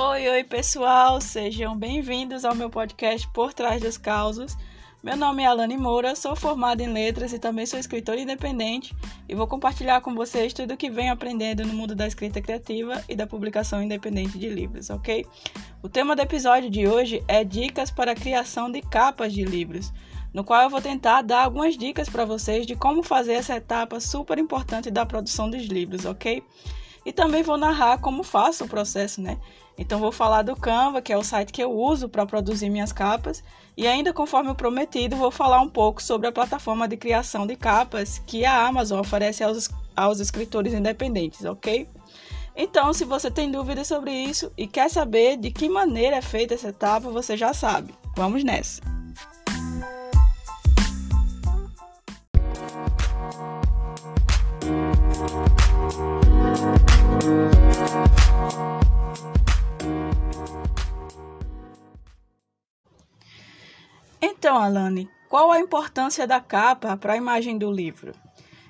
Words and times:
Oi, 0.00 0.28
oi 0.28 0.44
pessoal, 0.44 1.20
sejam 1.20 1.76
bem-vindos 1.76 2.44
ao 2.44 2.54
meu 2.54 2.70
podcast 2.70 3.26
Por 3.34 3.52
Trás 3.52 3.82
dos 3.82 3.98
Causos. 3.98 4.56
Meu 5.02 5.16
nome 5.16 5.42
é 5.42 5.46
Alane 5.46 5.76
Moura, 5.76 6.14
sou 6.14 6.36
formada 6.36 6.80
em 6.80 6.92
letras 6.92 7.32
e 7.32 7.38
também 7.40 7.66
sou 7.66 7.80
escritora 7.80 8.20
independente 8.20 8.94
e 9.28 9.34
vou 9.34 9.48
compartilhar 9.48 10.00
com 10.00 10.14
vocês 10.14 10.52
tudo 10.52 10.74
o 10.74 10.76
que 10.76 10.88
venho 10.88 11.12
aprendendo 11.12 11.66
no 11.66 11.74
mundo 11.74 11.96
da 11.96 12.06
escrita 12.06 12.40
criativa 12.40 13.02
e 13.08 13.16
da 13.16 13.26
publicação 13.26 13.82
independente 13.82 14.38
de 14.38 14.48
livros, 14.48 14.88
ok? 14.88 15.26
O 15.82 15.88
tema 15.88 16.14
do 16.14 16.22
episódio 16.22 16.70
de 16.70 16.86
hoje 16.86 17.20
é 17.26 17.42
dicas 17.42 17.90
para 17.90 18.12
a 18.12 18.14
criação 18.14 18.70
de 18.70 18.80
capas 18.80 19.32
de 19.32 19.42
livros, 19.42 19.92
no 20.32 20.44
qual 20.44 20.62
eu 20.62 20.70
vou 20.70 20.80
tentar 20.80 21.22
dar 21.22 21.42
algumas 21.42 21.76
dicas 21.76 22.08
para 22.08 22.24
vocês 22.24 22.68
de 22.68 22.76
como 22.76 23.02
fazer 23.02 23.32
essa 23.32 23.56
etapa 23.56 23.98
super 23.98 24.38
importante 24.38 24.92
da 24.92 25.04
produção 25.04 25.50
dos 25.50 25.64
livros, 25.64 26.04
ok? 26.04 26.40
E 27.08 27.12
também 27.12 27.42
vou 27.42 27.56
narrar 27.56 27.96
como 28.02 28.22
faço 28.22 28.64
o 28.64 28.68
processo, 28.68 29.22
né? 29.22 29.38
Então 29.78 29.98
vou 29.98 30.12
falar 30.12 30.42
do 30.42 30.54
Canva, 30.54 31.00
que 31.00 31.10
é 31.10 31.16
o 31.16 31.24
site 31.24 31.50
que 31.50 31.62
eu 31.62 31.72
uso 31.72 32.06
para 32.06 32.26
produzir 32.26 32.68
minhas 32.68 32.92
capas, 32.92 33.42
e 33.74 33.86
ainda 33.86 34.12
conforme 34.12 34.50
o 34.50 34.54
prometido, 34.54 35.16
vou 35.16 35.30
falar 35.30 35.58
um 35.62 35.70
pouco 35.70 36.02
sobre 36.02 36.26
a 36.26 36.32
plataforma 36.32 36.86
de 36.86 36.98
criação 36.98 37.46
de 37.46 37.56
capas 37.56 38.18
que 38.26 38.44
a 38.44 38.66
Amazon 38.66 39.00
oferece 39.00 39.42
aos, 39.42 39.70
aos 39.96 40.20
escritores 40.20 40.74
independentes, 40.74 41.46
ok? 41.46 41.88
Então, 42.54 42.92
se 42.92 43.06
você 43.06 43.30
tem 43.30 43.50
dúvidas 43.50 43.86
sobre 43.86 44.12
isso 44.12 44.52
e 44.54 44.66
quer 44.66 44.90
saber 44.90 45.38
de 45.38 45.50
que 45.50 45.66
maneira 45.66 46.16
é 46.16 46.20
feita 46.20 46.52
essa 46.52 46.68
etapa, 46.68 47.08
você 47.08 47.38
já 47.38 47.54
sabe. 47.54 47.94
Vamos 48.14 48.44
nessa! 48.44 48.97
Então, 64.38 64.56
Alane, 64.56 65.10
qual 65.28 65.50
a 65.50 65.58
importância 65.58 66.24
da 66.24 66.38
capa 66.38 66.96
para 66.96 67.14
a 67.14 67.16
imagem 67.16 67.58
do 67.58 67.72
livro? 67.72 68.12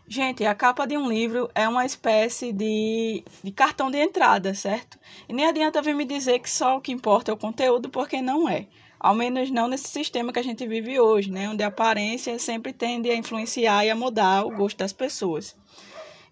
Gente, 0.09 0.43
a 0.47 0.55
capa 0.55 0.87
de 0.87 0.97
um 0.97 1.07
livro 1.07 1.51
é 1.55 1.69
uma 1.69 1.85
espécie 1.85 2.55
de, 2.55 3.23
de, 3.45 3.53
cartão 3.53 3.91
de 3.91 3.99
entrada, 3.99 4.55
certo? 4.55 4.99
E 5.29 5.33
nem 5.35 5.45
adianta 5.45 5.83
vir 5.83 5.95
me 5.95 6.07
dizer 6.07 6.39
que 6.39 6.49
só 6.49 6.79
o 6.79 6.81
que 6.81 6.91
importa 6.91 7.31
é 7.31 7.35
o 7.35 7.37
conteúdo, 7.37 7.91
porque 7.91 8.23
não 8.23 8.49
é. 8.49 8.67
Ao 8.99 9.15
menos 9.15 9.51
não 9.51 9.69
nesse 9.69 9.89
sistema 9.89 10.33
que 10.33 10.39
a 10.39 10.43
gente 10.43 10.67
vive 10.67 10.99
hoje, 10.99 11.31
né? 11.31 11.51
Onde 11.51 11.63
a 11.63 11.67
aparência 11.67 12.39
sempre 12.39 12.73
tende 12.73 13.11
a 13.11 13.15
influenciar 13.15 13.85
e 13.85 13.91
a 13.91 13.95
mudar 13.95 14.47
o 14.47 14.57
gosto 14.57 14.79
das 14.79 14.95
pessoas. 14.95 15.55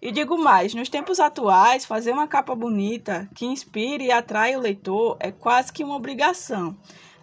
E 0.01 0.11
digo 0.11 0.35
mais, 0.35 0.73
nos 0.73 0.89
tempos 0.89 1.19
atuais, 1.19 1.85
fazer 1.85 2.11
uma 2.11 2.27
capa 2.27 2.55
bonita 2.55 3.29
que 3.35 3.45
inspire 3.45 4.05
e 4.05 4.11
atrai 4.11 4.55
o 4.55 4.59
leitor 4.59 5.15
é 5.19 5.31
quase 5.31 5.71
que 5.71 5.83
uma 5.83 5.95
obrigação. 5.95 6.75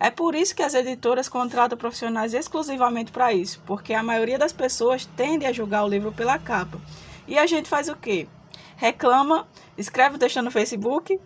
É 0.04 0.10
por 0.10 0.34
isso 0.34 0.54
que 0.54 0.62
as 0.62 0.74
editoras 0.74 1.30
contratam 1.30 1.78
profissionais 1.78 2.34
exclusivamente 2.34 3.10
para 3.10 3.32
isso, 3.32 3.62
porque 3.64 3.94
a 3.94 4.02
maioria 4.02 4.36
das 4.36 4.52
pessoas 4.52 5.06
tende 5.16 5.46
a 5.46 5.52
julgar 5.52 5.82
o 5.82 5.88
livro 5.88 6.12
pela 6.12 6.38
capa. 6.38 6.78
E 7.26 7.38
a 7.38 7.46
gente 7.46 7.70
faz 7.70 7.88
o 7.88 7.96
quê? 7.96 8.28
Reclama, 8.76 9.48
escreve 9.78 10.16
o 10.16 10.18
texto 10.18 10.42
no 10.42 10.50
Facebook. 10.50 11.18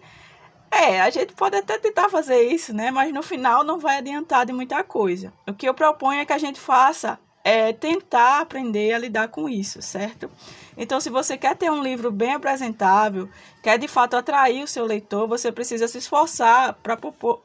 É, 0.70 1.00
a 1.00 1.10
gente 1.10 1.32
pode 1.32 1.56
até 1.56 1.76
tentar 1.76 2.08
fazer 2.08 2.40
isso, 2.40 2.72
né? 2.72 2.92
Mas 2.92 3.12
no 3.12 3.20
final 3.20 3.64
não 3.64 3.80
vai 3.80 3.98
adiantar 3.98 4.46
de 4.46 4.52
muita 4.52 4.84
coisa. 4.84 5.32
O 5.44 5.52
que 5.52 5.68
eu 5.68 5.74
proponho 5.74 6.20
é 6.20 6.24
que 6.24 6.32
a 6.32 6.38
gente 6.38 6.60
faça 6.60 7.18
é 7.42 7.72
tentar 7.72 8.42
aprender 8.42 8.92
a 8.92 8.98
lidar 8.98 9.26
com 9.26 9.48
isso, 9.48 9.82
certo? 9.82 10.30
Então, 10.80 11.00
se 11.00 11.10
você 11.10 11.36
quer 11.36 11.56
ter 11.56 11.68
um 11.72 11.82
livro 11.82 12.12
bem 12.12 12.34
apresentável, 12.34 13.28
quer 13.60 13.78
de 13.78 13.88
fato 13.88 14.14
atrair 14.16 14.62
o 14.62 14.68
seu 14.68 14.86
leitor, 14.86 15.26
você 15.26 15.50
precisa 15.50 15.88
se 15.88 15.98
esforçar 15.98 16.74
para 16.74 16.96
propor, 16.96 17.42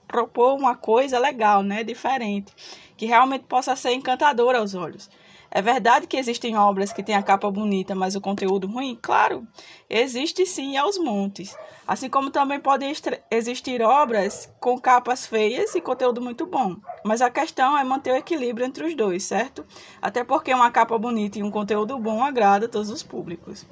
uma 0.56 0.76
coisa 0.76 1.18
legal, 1.18 1.64
né, 1.64 1.84
diferente, 1.84 2.54
que 2.96 3.08
realmente 3.08 3.46
possa 3.46 3.76
ser 3.76 3.94
encantadora 3.94 4.60
aos 4.60 4.76
olhos. 4.76 5.10
É 5.56 5.62
verdade 5.62 6.08
que 6.08 6.18
existem 6.18 6.58
obras 6.58 6.92
que 6.92 7.04
têm 7.04 7.14
a 7.14 7.22
capa 7.22 7.50
bonita, 7.52 7.94
mas 7.94 8.16
o 8.16 8.22
conteúdo 8.22 8.66
ruim? 8.66 8.98
Claro, 9.00 9.48
existe 9.88 10.48
sim 10.48 10.76
aos 10.78 10.98
montes. 10.98 11.56
Assim 11.88 12.10
como 12.10 12.32
também 12.32 12.60
podem 12.60 12.92
existir 13.30 13.84
obras 13.84 14.52
com 14.60 14.80
capas 14.80 15.28
feias 15.28 15.76
e 15.76 15.82
conteúdo 15.82 16.20
muito 16.20 16.48
bom. 16.48 16.78
Mas 17.06 17.22
a 17.22 17.30
questão 17.30 17.78
é 17.78 17.84
manter 17.84 18.14
o 18.14 18.18
equilíbrio 18.18 18.66
entre 18.66 18.84
os 18.84 18.96
dois, 18.96 19.22
certo? 19.22 19.64
Até 20.02 20.24
porque 20.24 20.52
uma 20.52 20.72
capa 20.72 20.98
bonita 20.98 21.38
e 21.38 21.44
um 21.44 21.52
conteúdo 21.52 22.00
bom 22.00 22.24
agrada 22.24 22.66
a 22.66 22.70
todos 22.70 22.90
os 22.90 23.04
públicos. 23.04 23.64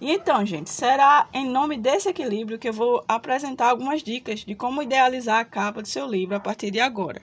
E 0.00 0.10
então, 0.10 0.46
gente, 0.46 0.70
será 0.70 1.28
em 1.34 1.46
nome 1.46 1.76
desse 1.76 2.08
equilíbrio 2.08 2.58
que 2.58 2.70
eu 2.70 2.72
vou 2.72 3.04
apresentar 3.06 3.68
algumas 3.68 4.02
dicas 4.02 4.40
de 4.40 4.54
como 4.54 4.82
idealizar 4.82 5.40
a 5.40 5.44
capa 5.44 5.82
do 5.82 5.88
seu 5.88 6.06
livro 6.06 6.36
a 6.36 6.40
partir 6.40 6.70
de 6.70 6.80
agora. 6.80 7.20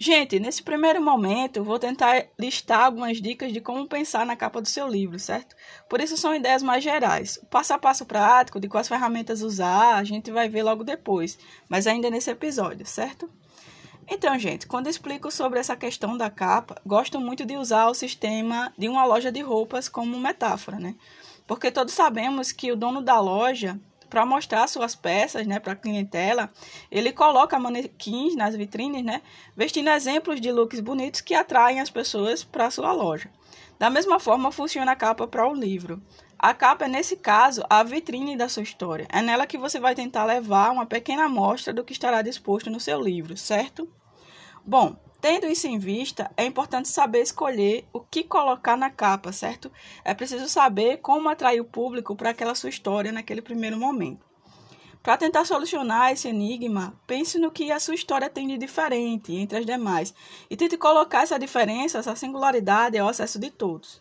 Gente, 0.00 0.38
nesse 0.38 0.62
primeiro 0.62 1.02
momento, 1.02 1.64
vou 1.64 1.76
tentar 1.76 2.26
listar 2.38 2.84
algumas 2.84 3.20
dicas 3.20 3.52
de 3.52 3.60
como 3.60 3.84
pensar 3.88 4.24
na 4.24 4.36
capa 4.36 4.60
do 4.62 4.68
seu 4.68 4.86
livro, 4.86 5.18
certo? 5.18 5.56
Por 5.88 6.00
isso 6.00 6.16
são 6.16 6.32
ideias 6.32 6.62
mais 6.62 6.84
gerais. 6.84 7.36
O 7.42 7.46
passo 7.46 7.74
a 7.74 7.78
passo 7.78 8.06
prático 8.06 8.60
de 8.60 8.68
quais 8.68 8.86
ferramentas 8.86 9.42
usar, 9.42 9.96
a 9.96 10.04
gente 10.04 10.30
vai 10.30 10.48
ver 10.48 10.62
logo 10.62 10.84
depois, 10.84 11.36
mas 11.68 11.88
ainda 11.88 12.10
nesse 12.10 12.30
episódio, 12.30 12.86
certo? 12.86 13.28
Então, 14.06 14.38
gente, 14.38 14.68
quando 14.68 14.88
explico 14.88 15.32
sobre 15.32 15.58
essa 15.58 15.74
questão 15.74 16.16
da 16.16 16.30
capa, 16.30 16.80
gosto 16.86 17.20
muito 17.20 17.44
de 17.44 17.56
usar 17.56 17.88
o 17.88 17.94
sistema 17.94 18.72
de 18.78 18.88
uma 18.88 19.04
loja 19.04 19.32
de 19.32 19.40
roupas 19.40 19.88
como 19.88 20.16
metáfora, 20.16 20.78
né? 20.78 20.94
Porque 21.44 21.72
todos 21.72 21.92
sabemos 21.92 22.52
que 22.52 22.70
o 22.70 22.76
dono 22.76 23.02
da 23.02 23.18
loja 23.20 23.80
para 24.08 24.26
mostrar 24.26 24.66
suas 24.66 24.94
peças, 24.94 25.46
né, 25.46 25.58
para 25.60 25.72
a 25.72 25.76
clientela, 25.76 26.50
ele 26.90 27.12
coloca 27.12 27.58
manequins 27.58 28.34
nas 28.34 28.54
vitrines, 28.54 29.04
né, 29.04 29.22
vestindo 29.56 29.90
exemplos 29.90 30.40
de 30.40 30.50
looks 30.50 30.80
bonitos 30.80 31.20
que 31.20 31.34
atraem 31.34 31.80
as 31.80 31.90
pessoas 31.90 32.42
para 32.44 32.70
sua 32.70 32.92
loja. 32.92 33.30
Da 33.78 33.88
mesma 33.88 34.18
forma 34.18 34.50
funciona 34.50 34.92
a 34.92 34.96
capa 34.96 35.26
para 35.26 35.48
o 35.48 35.54
livro. 35.54 36.02
A 36.38 36.52
capa 36.54 36.84
é, 36.84 36.88
nesse 36.88 37.16
caso, 37.16 37.64
a 37.68 37.82
vitrine 37.82 38.36
da 38.36 38.48
sua 38.48 38.62
história. 38.62 39.06
É 39.10 39.22
nela 39.22 39.46
que 39.46 39.58
você 39.58 39.80
vai 39.80 39.94
tentar 39.94 40.24
levar 40.24 40.70
uma 40.70 40.86
pequena 40.86 41.24
amostra 41.24 41.72
do 41.72 41.84
que 41.84 41.92
estará 41.92 42.22
disposto 42.22 42.70
no 42.70 42.80
seu 42.80 43.00
livro, 43.00 43.36
certo? 43.36 43.88
Bom, 44.64 44.96
Tendo 45.20 45.46
isso 45.46 45.66
em 45.66 45.78
vista, 45.78 46.30
é 46.36 46.44
importante 46.44 46.88
saber 46.88 47.22
escolher 47.22 47.84
o 47.92 48.00
que 48.00 48.22
colocar 48.22 48.76
na 48.76 48.88
capa, 48.88 49.32
certo? 49.32 49.70
É 50.04 50.14
preciso 50.14 50.48
saber 50.48 50.98
como 50.98 51.28
atrair 51.28 51.60
o 51.60 51.64
público 51.64 52.14
para 52.14 52.30
aquela 52.30 52.54
sua 52.54 52.70
história 52.70 53.10
naquele 53.10 53.42
primeiro 53.42 53.76
momento. 53.76 54.24
Para 55.02 55.16
tentar 55.16 55.44
solucionar 55.44 56.12
esse 56.12 56.28
enigma, 56.28 56.94
pense 57.06 57.38
no 57.38 57.50
que 57.50 57.72
a 57.72 57.80
sua 57.80 57.94
história 57.94 58.30
tem 58.30 58.46
de 58.46 58.58
diferente 58.58 59.34
entre 59.34 59.58
as 59.58 59.66
demais 59.66 60.14
e 60.48 60.56
tente 60.56 60.76
colocar 60.76 61.22
essa 61.22 61.38
diferença, 61.38 61.98
essa 61.98 62.14
singularidade 62.14 62.96
ao 62.96 63.08
acesso 63.08 63.40
de 63.40 63.50
todos. 63.50 64.00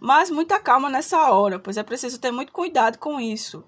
Mas 0.00 0.30
muita 0.30 0.58
calma 0.58 0.88
nessa 0.88 1.30
hora, 1.30 1.58
pois 1.58 1.76
é 1.76 1.82
preciso 1.82 2.18
ter 2.18 2.30
muito 2.30 2.52
cuidado 2.52 2.98
com 2.98 3.20
isso 3.20 3.64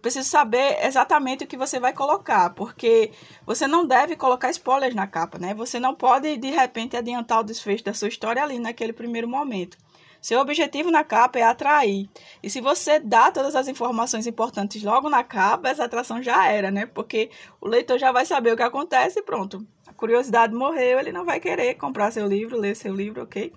precisa 0.00 0.28
saber 0.28 0.84
exatamente 0.84 1.44
o 1.44 1.46
que 1.46 1.56
você 1.56 1.78
vai 1.78 1.92
colocar, 1.92 2.50
porque 2.50 3.10
você 3.46 3.66
não 3.66 3.86
deve 3.86 4.16
colocar 4.16 4.50
spoilers 4.50 4.94
na 4.94 5.06
capa, 5.06 5.38
né? 5.38 5.54
Você 5.54 5.78
não 5.78 5.94
pode 5.94 6.36
de 6.36 6.50
repente 6.50 6.96
adiantar 6.96 7.40
o 7.40 7.44
desfecho 7.44 7.84
da 7.84 7.94
sua 7.94 8.08
história 8.08 8.42
ali 8.42 8.58
naquele 8.58 8.92
primeiro 8.92 9.28
momento. 9.28 9.76
Seu 10.20 10.38
objetivo 10.38 10.90
na 10.90 11.02
capa 11.02 11.38
é 11.38 11.42
atrair. 11.42 12.08
E 12.42 12.50
se 12.50 12.60
você 12.60 13.00
dá 13.00 13.32
todas 13.32 13.56
as 13.56 13.68
informações 13.68 14.26
importantes 14.26 14.82
logo 14.82 15.08
na 15.08 15.24
capa, 15.24 15.70
essa 15.70 15.84
atração 15.84 16.22
já 16.22 16.46
era, 16.46 16.70
né? 16.70 16.84
Porque 16.84 17.30
o 17.60 17.66
leitor 17.66 17.98
já 17.98 18.12
vai 18.12 18.26
saber 18.26 18.52
o 18.52 18.56
que 18.56 18.62
acontece 18.62 19.20
e 19.20 19.22
pronto. 19.22 19.66
A 19.86 19.94
curiosidade 19.94 20.54
morreu, 20.54 20.98
ele 20.98 21.10
não 21.10 21.24
vai 21.24 21.40
querer 21.40 21.74
comprar 21.74 22.10
seu 22.10 22.26
livro, 22.26 22.58
ler 22.58 22.76
seu 22.76 22.94
livro, 22.94 23.22
ok? 23.22 23.50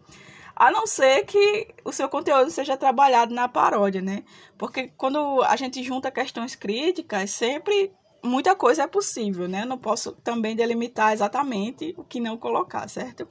A 0.56 0.72
não 0.72 0.86
ser 0.86 1.26
que 1.26 1.74
o 1.84 1.92
seu 1.92 2.08
conteúdo 2.08 2.52
seja 2.52 2.78
trabalhado 2.78 3.34
na 3.34 3.48
paródia, 3.48 4.02
né? 4.02 4.24
Porque 4.58 4.92
quando 4.98 5.42
a 5.44 5.56
gente 5.56 5.82
junta 5.84 6.12
questões 6.12 6.56
críticas, 6.56 7.32
sempre 7.32 7.92
muita 8.24 8.56
coisa 8.56 8.84
é 8.84 8.88
possível, 8.88 9.48
né? 9.48 9.66
não 9.66 9.78
posso 9.78 10.14
também 10.14 10.56
delimitar 10.56 11.12
exatamente 11.12 11.94
o 11.98 12.04
que 12.04 12.22
não 12.22 12.38
colocar, 12.38 12.88
certo? 12.88 13.28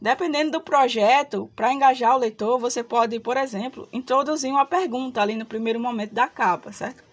Dependendo 0.00 0.52
do 0.52 0.60
projeto, 0.60 1.48
para 1.54 1.72
engajar 1.72 2.16
o 2.16 2.18
leitor, 2.18 2.58
você 2.58 2.82
pode, 2.82 3.20
por 3.20 3.36
exemplo, 3.36 3.88
introduzir 3.92 4.50
uma 4.50 4.64
pergunta 4.64 5.20
ali 5.20 5.36
no 5.36 5.46
primeiro 5.46 5.78
momento 5.78 6.12
da 6.12 6.26
capa, 6.26 6.72
certo? 6.72 7.04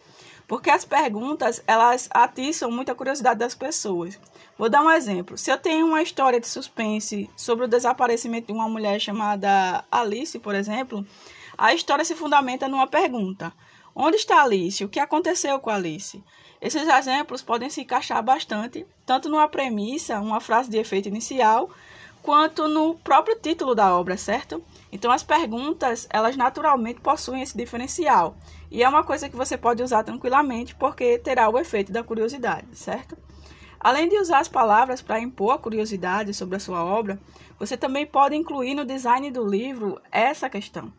Porque 0.47 0.71
as 0.71 0.83
perguntas, 0.83 1.61
elas 1.67 2.09
atiçam 2.11 2.71
muita 2.71 2.95
curiosidade 2.95 3.39
das 3.39 3.53
pessoas. 3.53 4.19
Vou 4.59 4.67
dar 4.67 4.81
um 4.81 4.91
exemplo. 4.91 5.37
Se 5.37 5.49
eu 5.49 5.57
tenho 5.57 5.87
uma 5.87 6.01
história 6.01 6.37
de 6.37 6.45
suspense 6.45 7.29
sobre 7.33 7.63
o 7.63 7.67
desaparecimento 7.67 8.47
de 8.47 8.51
uma 8.51 8.67
mulher 8.67 8.99
chamada 8.99 9.85
Alice, 9.89 10.37
por 10.37 10.53
exemplo, 10.53 11.07
a 11.57 11.73
história 11.73 12.03
se 12.03 12.13
fundamenta 12.13 12.67
numa 12.67 12.85
pergunta: 12.85 13.53
Onde 13.95 14.17
está 14.17 14.43
Alice? 14.43 14.83
O 14.83 14.89
que 14.89 14.99
aconteceu 14.99 15.57
com 15.61 15.69
Alice? 15.69 16.21
Esses 16.61 16.85
exemplos 16.85 17.41
podem 17.41 17.69
se 17.69 17.79
encaixar 17.79 18.21
bastante, 18.21 18.85
tanto 19.05 19.29
numa 19.29 19.47
premissa, 19.47 20.19
uma 20.19 20.41
frase 20.41 20.69
de 20.69 20.77
efeito 20.77 21.07
inicial, 21.07 21.69
quanto 22.21 22.67
no 22.67 22.95
próprio 22.95 23.39
título 23.39 23.73
da 23.73 23.97
obra, 23.97 24.17
certo? 24.17 24.61
Então 24.91 25.09
as 25.09 25.23
perguntas, 25.23 26.05
elas 26.09 26.35
naturalmente 26.35 26.99
possuem 26.99 27.41
esse 27.41 27.55
diferencial. 27.55 28.35
E 28.69 28.83
é 28.83 28.89
uma 28.89 29.05
coisa 29.05 29.29
que 29.29 29.37
você 29.37 29.57
pode 29.57 29.81
usar 29.81 30.03
tranquilamente 30.03 30.75
porque 30.75 31.17
terá 31.17 31.47
o 31.47 31.57
efeito 31.57 31.93
da 31.93 32.03
curiosidade, 32.03 32.67
certo? 32.73 33.17
Além 33.79 34.09
de 34.09 34.17
usar 34.17 34.39
as 34.39 34.47
palavras 34.47 35.01
para 35.01 35.19
impor 35.19 35.53
a 35.53 35.57
curiosidade 35.57 36.33
sobre 36.33 36.57
a 36.57 36.59
sua 36.59 36.83
obra, 36.83 37.19
você 37.57 37.77
também 37.77 38.05
pode 38.05 38.35
incluir 38.35 38.75
no 38.75 38.83
design 38.83 39.31
do 39.31 39.45
livro 39.45 40.01
essa 40.11 40.49
questão. 40.49 40.91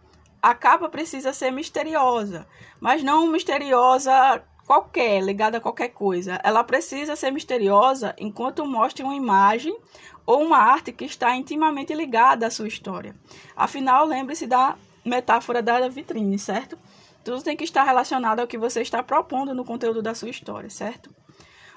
A 0.42 0.54
capa 0.54 0.88
precisa 0.88 1.34
ser 1.34 1.50
misteriosa, 1.50 2.46
mas 2.80 3.02
não 3.02 3.26
misteriosa 3.26 4.42
qualquer, 4.66 5.22
ligada 5.22 5.58
a 5.58 5.60
qualquer 5.60 5.88
coisa. 5.88 6.40
Ela 6.42 6.64
precisa 6.64 7.14
ser 7.14 7.30
misteriosa 7.30 8.14
enquanto 8.16 8.64
mostre 8.64 9.02
uma 9.02 9.14
imagem 9.14 9.76
ou 10.24 10.42
uma 10.42 10.58
arte 10.58 10.92
que 10.92 11.04
está 11.04 11.36
intimamente 11.36 11.92
ligada 11.92 12.46
à 12.46 12.50
sua 12.50 12.68
história. 12.68 13.14
Afinal, 13.54 14.06
lembre-se 14.06 14.46
da 14.46 14.76
metáfora 15.04 15.62
da 15.62 15.88
vitrine, 15.88 16.38
certo? 16.38 16.78
Tudo 17.22 17.42
tem 17.42 17.56
que 17.56 17.64
estar 17.64 17.82
relacionado 17.84 18.40
ao 18.40 18.46
que 18.46 18.56
você 18.56 18.80
está 18.80 19.02
propondo 19.02 19.54
no 19.54 19.64
conteúdo 19.64 20.00
da 20.00 20.14
sua 20.14 20.30
história, 20.30 20.70
certo? 20.70 21.10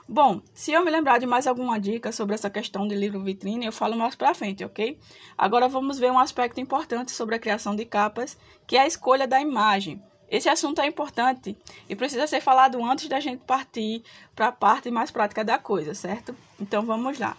Bom, 0.08 0.42
se 0.54 0.74
eu 0.74 0.84
me 0.84 0.92
lembrar 0.92 1.18
de 1.18 1.26
mais 1.26 1.48
alguma 1.48 1.80
dica 1.80 2.12
sobre 2.12 2.36
essa 2.36 2.50
questão 2.50 2.88
de 2.88 2.94
livro 2.94 3.24
vitrine, 3.24 3.66
eu 3.66 3.72
falo 3.72 3.96
mais 3.96 4.16
pra 4.16 4.34
frente, 4.34 4.64
ok? 4.64 5.00
Agora 5.38 5.70
vamos 5.70 5.98
ver 5.98 6.12
um 6.12 6.20
aspecto 6.20 6.60
importante 6.60 7.12
sobre 7.12 7.36
a 7.36 7.40
criação 7.40 7.74
de 7.76 7.86
capas, 7.86 8.38
que 8.68 8.76
é 8.76 8.82
a 8.82 8.88
escolha 8.88 9.26
da 9.26 9.40
imagem. 9.40 10.02
Esse 10.30 10.50
assunto 10.50 10.82
é 10.82 10.88
importante 10.88 11.56
e 11.88 11.96
precisa 11.96 12.28
ser 12.28 12.42
falado 12.42 12.84
antes 12.84 13.08
da 13.08 13.20
gente 13.20 13.44
partir 13.46 14.04
para 14.36 14.48
a 14.48 14.52
parte 14.52 14.92
mais 14.92 15.10
prática 15.10 15.44
da 15.44 15.58
coisa, 15.58 15.94
certo? 15.94 16.36
Então 16.60 16.86
vamos 16.86 17.18
lá. 17.18 17.38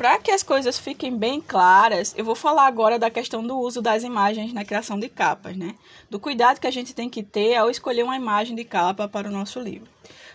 Para 0.00 0.16
que 0.16 0.30
as 0.30 0.42
coisas 0.42 0.78
fiquem 0.78 1.14
bem 1.14 1.42
claras, 1.42 2.14
eu 2.16 2.24
vou 2.24 2.34
falar 2.34 2.66
agora 2.66 2.98
da 2.98 3.10
questão 3.10 3.46
do 3.46 3.58
uso 3.58 3.82
das 3.82 4.02
imagens 4.02 4.50
na 4.50 4.64
criação 4.64 4.98
de 4.98 5.10
capas, 5.10 5.54
né? 5.54 5.74
Do 6.08 6.18
cuidado 6.18 6.58
que 6.58 6.66
a 6.66 6.70
gente 6.70 6.94
tem 6.94 7.06
que 7.06 7.22
ter 7.22 7.54
ao 7.56 7.68
escolher 7.68 8.02
uma 8.02 8.16
imagem 8.16 8.56
de 8.56 8.64
capa 8.64 9.06
para 9.06 9.28
o 9.28 9.30
nosso 9.30 9.60
livro. 9.60 9.86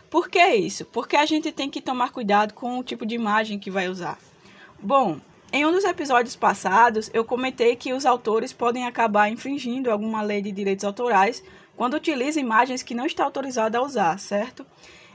Por 0.07 0.29
que 0.29 0.39
isso? 0.53 0.85
Porque 0.85 1.15
a 1.17 1.25
gente 1.25 1.51
tem 1.51 1.67
que 1.67 1.81
tomar 1.81 2.11
cuidado 2.11 2.53
com 2.53 2.77
o 2.77 2.83
tipo 2.83 3.07
de 3.07 3.15
imagem 3.15 3.57
que 3.57 3.71
vai 3.71 3.89
usar. 3.89 4.19
Bom, 4.79 5.19
em 5.51 5.65
um 5.65 5.71
dos 5.71 5.83
episódios 5.83 6.35
passados, 6.35 7.09
eu 7.11 7.25
comentei 7.25 7.75
que 7.75 7.91
os 7.91 8.05
autores 8.05 8.53
podem 8.53 8.85
acabar 8.85 9.31
infringindo 9.31 9.89
alguma 9.89 10.21
lei 10.21 10.43
de 10.43 10.51
direitos 10.51 10.85
autorais 10.85 11.43
quando 11.75 11.95
utilizam 11.95 12.43
imagens 12.43 12.83
que 12.83 12.93
não 12.93 13.07
está 13.07 13.23
autorizado 13.23 13.75
a 13.75 13.81
usar, 13.81 14.19
certo? 14.19 14.63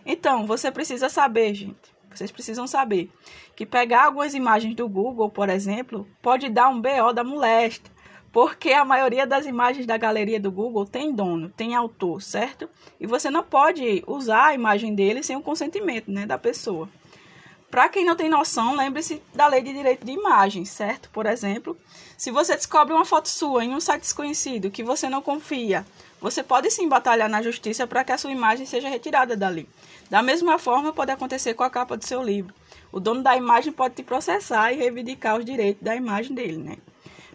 Então, 0.05 0.45
você 0.45 0.73
precisa 0.73 1.09
saber, 1.09 1.55
gente. 1.55 2.00
Vocês 2.13 2.31
precisam 2.31 2.67
saber 2.67 3.11
que 3.55 3.65
pegar 3.65 4.07
algumas 4.07 4.35
imagens 4.35 4.75
do 4.75 4.89
Google, 4.89 5.31
por 5.31 5.49
exemplo, 5.49 6.07
pode 6.21 6.49
dar 6.49 6.69
um 6.69 6.81
BO 6.81 7.13
da 7.15 7.25
moléstia, 7.25 7.93
porque 8.33 8.73
a 8.73 8.85
maioria 8.85 9.27
das 9.27 9.47
imagens 9.47 9.87
da 9.87 9.97
galeria 9.97 10.41
do 10.41 10.51
Google 10.51 10.85
tem 10.87 11.13
dono, 11.13 11.51
tem 11.51 11.75
autor, 11.75 12.23
certo? 12.23 12.69
E 13.01 13.07
você 13.07 13.31
não 13.31 13.43
pode 13.43 14.05
usar 14.07 14.47
a 14.47 14.55
imagem 14.55 14.95
dele 14.95 15.23
sem 15.23 15.37
o 15.37 15.43
consentimento, 15.43 16.11
né, 16.11 16.27
da 16.27 16.39
pessoa. 16.39 16.89
Para 17.71 17.89
quem 17.89 18.05
não 18.05 18.17
tem 18.17 18.29
noção, 18.29 18.75
lembre-se 18.75 19.23
da 19.33 19.47
lei 19.47 19.63
de 19.63 19.73
direito 19.73 20.05
de 20.05 20.11
imagem, 20.11 20.65
certo? 20.65 21.09
Por 21.11 21.25
exemplo, 21.25 21.77
se 22.17 22.31
você 22.33 22.57
descobre 22.57 22.93
uma 22.93 23.05
foto 23.05 23.29
sua 23.29 23.65
em 23.65 23.73
um 23.73 23.81
site 23.81 24.03
desconhecido 24.03 24.73
que 24.73 24.83
você 24.83 25.09
não 25.09 25.23
confia, 25.23 25.87
você 26.21 26.43
pode 26.43 26.71
sim 26.71 26.89
batalhar 26.89 27.29
na 27.29 27.43
justiça 27.43 27.87
para 27.87 28.05
que 28.05 28.13
a 28.13 28.19
sua 28.19 28.31
imagem 28.31 28.67
seja 28.67 28.89
retirada 28.89 29.37
dali. 29.37 29.69
Da 30.11 30.23
mesma 30.23 30.59
forma, 30.59 30.93
pode 30.93 31.11
acontecer 31.11 31.55
com 31.55 31.65
a 31.65 31.71
capa 31.71 31.97
do 31.97 32.05
seu 32.05 32.23
livro. 32.23 32.55
O 32.93 33.01
dono 33.01 33.23
da 33.23 33.37
imagem 33.37 33.73
pode 33.73 33.95
te 33.95 34.03
processar 34.03 34.73
e 34.73 34.77
reivindicar 34.77 35.39
os 35.39 35.45
direitos 35.45 35.83
da 35.83 35.97
imagem 35.97 36.35
dele, 36.35 36.59
né? 36.59 36.77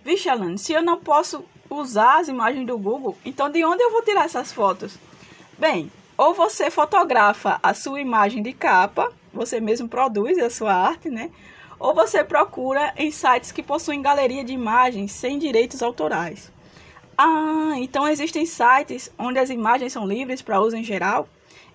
Vixe, 0.04 0.30
Alane, 0.30 0.58
se 0.58 0.74
eu 0.74 0.84
não 0.84 1.00
posso 1.00 1.44
usar 1.70 2.20
as 2.20 2.28
imagens 2.28 2.68
do 2.68 2.78
Google, 2.78 3.18
então 3.26 3.50
de 3.50 3.64
onde 3.66 3.82
eu 3.82 3.92
vou 3.92 4.04
tirar 4.04 4.26
essas 4.26 4.52
fotos? 4.52 5.00
Bem, 5.58 5.92
ou 6.18 6.34
você 6.34 6.70
fotografa 6.70 7.60
a 7.64 7.74
sua 7.74 8.00
imagem 8.00 8.44
de 8.44 8.54
capa, 8.54 9.12
você 9.34 9.60
mesmo 9.60 9.90
produz 9.90 10.38
a 10.38 10.50
sua 10.50 10.74
arte, 10.74 11.10
né? 11.10 11.32
Ou 11.80 11.94
você 11.94 12.24
procura 12.24 12.94
em 12.96 13.12
sites 13.12 13.52
que 13.52 13.64
possuem 13.64 14.02
galeria 14.02 14.44
de 14.44 14.54
imagens 14.54 15.12
sem 15.12 15.40
direitos 15.40 15.82
autorais. 15.82 16.52
Ah, 17.18 17.74
então 17.78 18.08
existem 18.08 18.46
sites 18.46 19.10
onde 19.18 19.40
as 19.40 19.50
imagens 19.50 19.94
são 19.94 20.06
livres 20.06 20.42
para 20.42 20.60
uso 20.60 20.76
em 20.76 20.84
geral? 20.84 21.30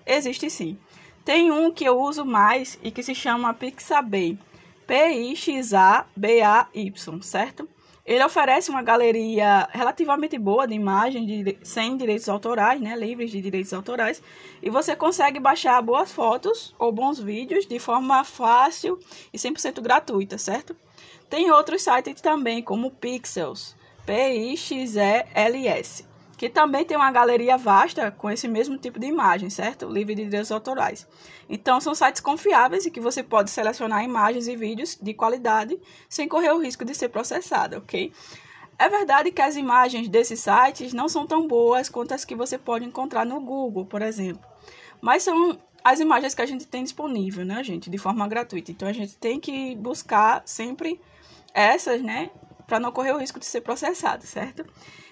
Existe 0.05 0.49
sim. 0.49 0.77
Tem 1.25 1.51
um 1.51 1.71
que 1.71 1.83
eu 1.83 1.99
uso 1.99 2.23
mais 2.23 2.77
e 2.83 2.91
que 2.91 3.01
se 3.01 3.15
chama 3.15 3.53
Pixabay. 3.53 4.37
P-I-X-A-B-A-Y, 4.85 6.11
certo? 7.21 7.67
Ele 8.05 8.23
oferece 8.23 8.69
uma 8.69 8.81
galeria 8.81 9.69
relativamente 9.71 10.37
boa 10.37 10.67
de 10.67 10.73
imagens 10.73 11.25
de, 11.25 11.57
sem 11.63 11.95
direitos 11.95 12.27
autorais, 12.27 12.81
né, 12.81 12.95
livres 12.95 13.31
de 13.31 13.39
direitos 13.39 13.73
autorais, 13.73 14.21
e 14.61 14.69
você 14.69 14.95
consegue 14.95 15.39
baixar 15.39 15.81
boas 15.81 16.11
fotos 16.11 16.75
ou 16.77 16.91
bons 16.91 17.19
vídeos 17.19 17.65
de 17.65 17.79
forma 17.79 18.23
fácil 18.23 18.99
e 19.31 19.37
100% 19.37 19.79
gratuita, 19.81 20.37
certo? 20.37 20.75
Tem 21.29 21.51
outros 21.51 21.83
sites 21.83 22.19
também, 22.19 22.61
como 22.61 22.91
Pixels, 22.91 23.75
P-I-X-E-L-S, 24.05 26.05
que 26.37 26.49
também 26.49 26.83
tem 26.83 26.97
uma 26.97 27.11
galeria 27.11 27.57
vasta 27.57 28.11
com 28.11 28.29
esse 28.29 28.47
mesmo 28.47 28.77
tipo 28.77 28.99
de 28.99 29.07
imagem, 29.07 29.49
certo? 29.49 29.87
Livre 29.87 30.15
de 30.15 30.25
direitos 30.25 30.51
autorais. 30.51 31.07
Então, 31.47 31.79
são 31.79 31.93
sites 31.93 32.21
confiáveis 32.21 32.85
e 32.85 32.91
que 32.91 32.99
você 32.99 33.21
pode 33.21 33.51
selecionar 33.51 34.03
imagens 34.03 34.47
e 34.47 34.55
vídeos 34.55 34.97
de 34.99 35.13
qualidade 35.13 35.79
sem 36.09 36.27
correr 36.27 36.51
o 36.51 36.59
risco 36.59 36.83
de 36.83 36.95
ser 36.95 37.09
processado, 37.09 37.77
ok? 37.77 38.11
É 38.79 38.89
verdade 38.89 39.31
que 39.31 39.41
as 39.41 39.55
imagens 39.55 40.09
desses 40.09 40.39
sites 40.39 40.93
não 40.93 41.07
são 41.07 41.27
tão 41.27 41.47
boas 41.47 41.87
quanto 41.87 42.13
as 42.13 42.25
que 42.25 42.33
você 42.33 42.57
pode 42.57 42.83
encontrar 42.83 43.23
no 43.23 43.39
Google, 43.39 43.85
por 43.85 44.01
exemplo. 44.01 44.43
Mas 44.99 45.21
são 45.21 45.59
as 45.83 45.99
imagens 45.99 46.33
que 46.33 46.41
a 46.41 46.45
gente 46.47 46.65
tem 46.65 46.83
disponível, 46.83 47.45
né, 47.45 47.63
gente, 47.63 47.89
de 47.89 47.97
forma 47.99 48.27
gratuita. 48.27 48.71
Então, 48.71 48.87
a 48.87 48.93
gente 48.93 49.15
tem 49.17 49.39
que 49.39 49.75
buscar 49.75 50.41
sempre 50.45 50.99
essas, 51.53 52.01
né, 52.01 52.31
para 52.71 52.79
não 52.79 52.93
correr 52.93 53.11
o 53.11 53.17
risco 53.17 53.37
de 53.37 53.45
ser 53.45 53.59
processado, 53.59 54.25
certo? 54.25 54.65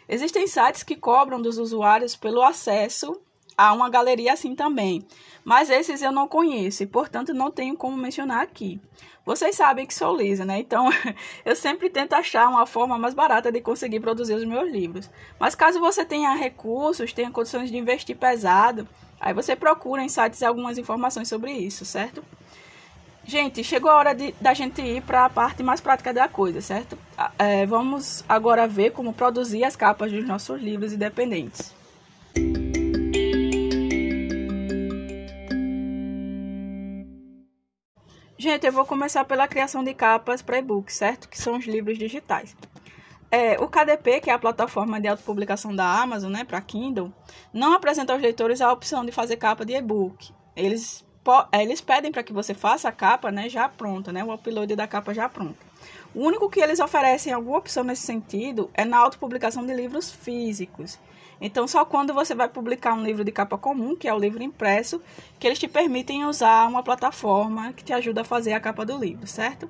Existem 0.07 0.47
sites 0.47 0.81
que 0.81 0.95
cobram 0.95 1.41
dos 1.41 1.57
usuários 1.57 2.15
pelo 2.15 2.41
acesso 2.41 3.19
a 3.57 3.73
uma 3.73 3.89
galeria 3.89 4.31
assim 4.31 4.55
também, 4.55 5.05
mas 5.43 5.69
esses 5.69 6.01
eu 6.01 6.09
não 6.09 6.25
conheço 6.25 6.83
e, 6.83 6.87
portanto, 6.87 7.33
não 7.33 7.51
tenho 7.51 7.75
como 7.75 7.97
mencionar 7.97 8.41
aqui. 8.41 8.79
Vocês 9.25 9.57
sabem 9.57 9.85
que 9.85 9.93
sou 9.93 10.15
lisa, 10.15 10.45
né? 10.45 10.59
Então, 10.59 10.87
eu 11.43 11.53
sempre 11.53 11.89
tento 11.89 12.13
achar 12.13 12.47
uma 12.47 12.65
forma 12.65 12.97
mais 12.97 13.13
barata 13.13 13.51
de 13.51 13.59
conseguir 13.59 13.99
produzir 13.99 14.35
os 14.35 14.45
meus 14.45 14.71
livros. 14.71 15.09
Mas 15.37 15.53
caso 15.53 15.81
você 15.81 16.05
tenha 16.05 16.33
recursos, 16.35 17.11
tenha 17.11 17.29
condições 17.29 17.69
de 17.69 17.77
investir 17.77 18.15
pesado, 18.15 18.87
aí 19.19 19.33
você 19.33 19.53
procura 19.53 20.01
em 20.01 20.07
sites 20.07 20.41
algumas 20.43 20.77
informações 20.77 21.27
sobre 21.27 21.51
isso, 21.51 21.83
certo? 21.83 22.23
Gente, 23.29 23.63
chegou 23.63 23.91
a 23.91 23.95
hora 23.95 24.15
de, 24.15 24.33
da 24.41 24.55
gente 24.55 24.81
ir 24.81 25.03
para 25.03 25.25
a 25.25 25.29
parte 25.29 25.61
mais 25.61 25.79
prática 25.79 26.11
da 26.11 26.27
coisa, 26.27 26.61
certo? 26.61 26.97
É, 27.37 27.63
vamos 27.63 28.25
agora 28.27 28.67
ver 28.67 28.89
como 28.89 29.13
produzir 29.13 29.63
as 29.63 29.75
capas 29.75 30.11
dos 30.11 30.25
nossos 30.25 30.59
livros 30.59 30.93
independentes. 30.93 31.71
Gente, 38.35 38.65
eu 38.65 38.71
vou 38.71 38.83
começar 38.83 39.23
pela 39.25 39.47
criação 39.47 39.83
de 39.83 39.93
capas 39.93 40.41
para 40.41 40.57
e-book, 40.57 40.91
certo? 40.91 41.29
Que 41.29 41.39
são 41.39 41.55
os 41.55 41.67
livros 41.67 41.99
digitais. 41.99 42.57
É, 43.29 43.59
o 43.59 43.67
KDP, 43.67 44.21
que 44.21 44.31
é 44.31 44.33
a 44.33 44.39
plataforma 44.39 44.99
de 44.99 45.07
autopublicação 45.07 45.75
da 45.75 46.01
Amazon, 46.01 46.31
né, 46.31 46.43
para 46.43 46.59
Kindle, 46.61 47.13
não 47.53 47.73
apresenta 47.73 48.11
aos 48.11 48.23
leitores 48.23 48.59
a 48.59 48.73
opção 48.73 49.05
de 49.05 49.11
fazer 49.11 49.37
capa 49.37 49.63
de 49.63 49.75
e-book. 49.75 50.33
Eles 50.55 51.07
eles 51.53 51.81
pedem 51.81 52.11
para 52.11 52.23
que 52.23 52.33
você 52.33 52.53
faça 52.53 52.89
a 52.89 52.91
capa 52.91 53.31
né, 53.31 53.49
já 53.49 53.67
pronta, 53.67 54.11
né, 54.11 54.23
o 54.23 54.33
upload 54.33 54.75
da 54.75 54.87
capa 54.87 55.13
já 55.13 55.27
pronta. 55.27 55.69
O 56.13 56.25
único 56.25 56.49
que 56.49 56.59
eles 56.59 56.79
oferecem 56.79 57.31
alguma 57.31 57.57
opção 57.57 57.83
nesse 57.83 58.03
sentido 58.03 58.69
é 58.73 58.83
na 58.83 58.97
autopublicação 58.97 59.65
de 59.65 59.73
livros 59.73 60.11
físicos. 60.11 60.97
Então, 61.41 61.67
só 61.67 61.85
quando 61.85 62.13
você 62.13 62.35
vai 62.35 62.49
publicar 62.49 62.93
um 62.93 63.03
livro 63.03 63.23
de 63.23 63.31
capa 63.31 63.57
comum, 63.57 63.95
que 63.95 64.07
é 64.07 64.13
o 64.13 64.19
livro 64.19 64.43
impresso, 64.43 65.01
que 65.39 65.47
eles 65.47 65.59
te 65.59 65.67
permitem 65.67 66.25
usar 66.25 66.67
uma 66.67 66.83
plataforma 66.83 67.71
que 67.73 67.83
te 67.83 67.93
ajuda 67.93 68.21
a 68.21 68.25
fazer 68.25 68.53
a 68.53 68.59
capa 68.59 68.85
do 68.85 68.97
livro, 68.97 69.25
certo? 69.25 69.69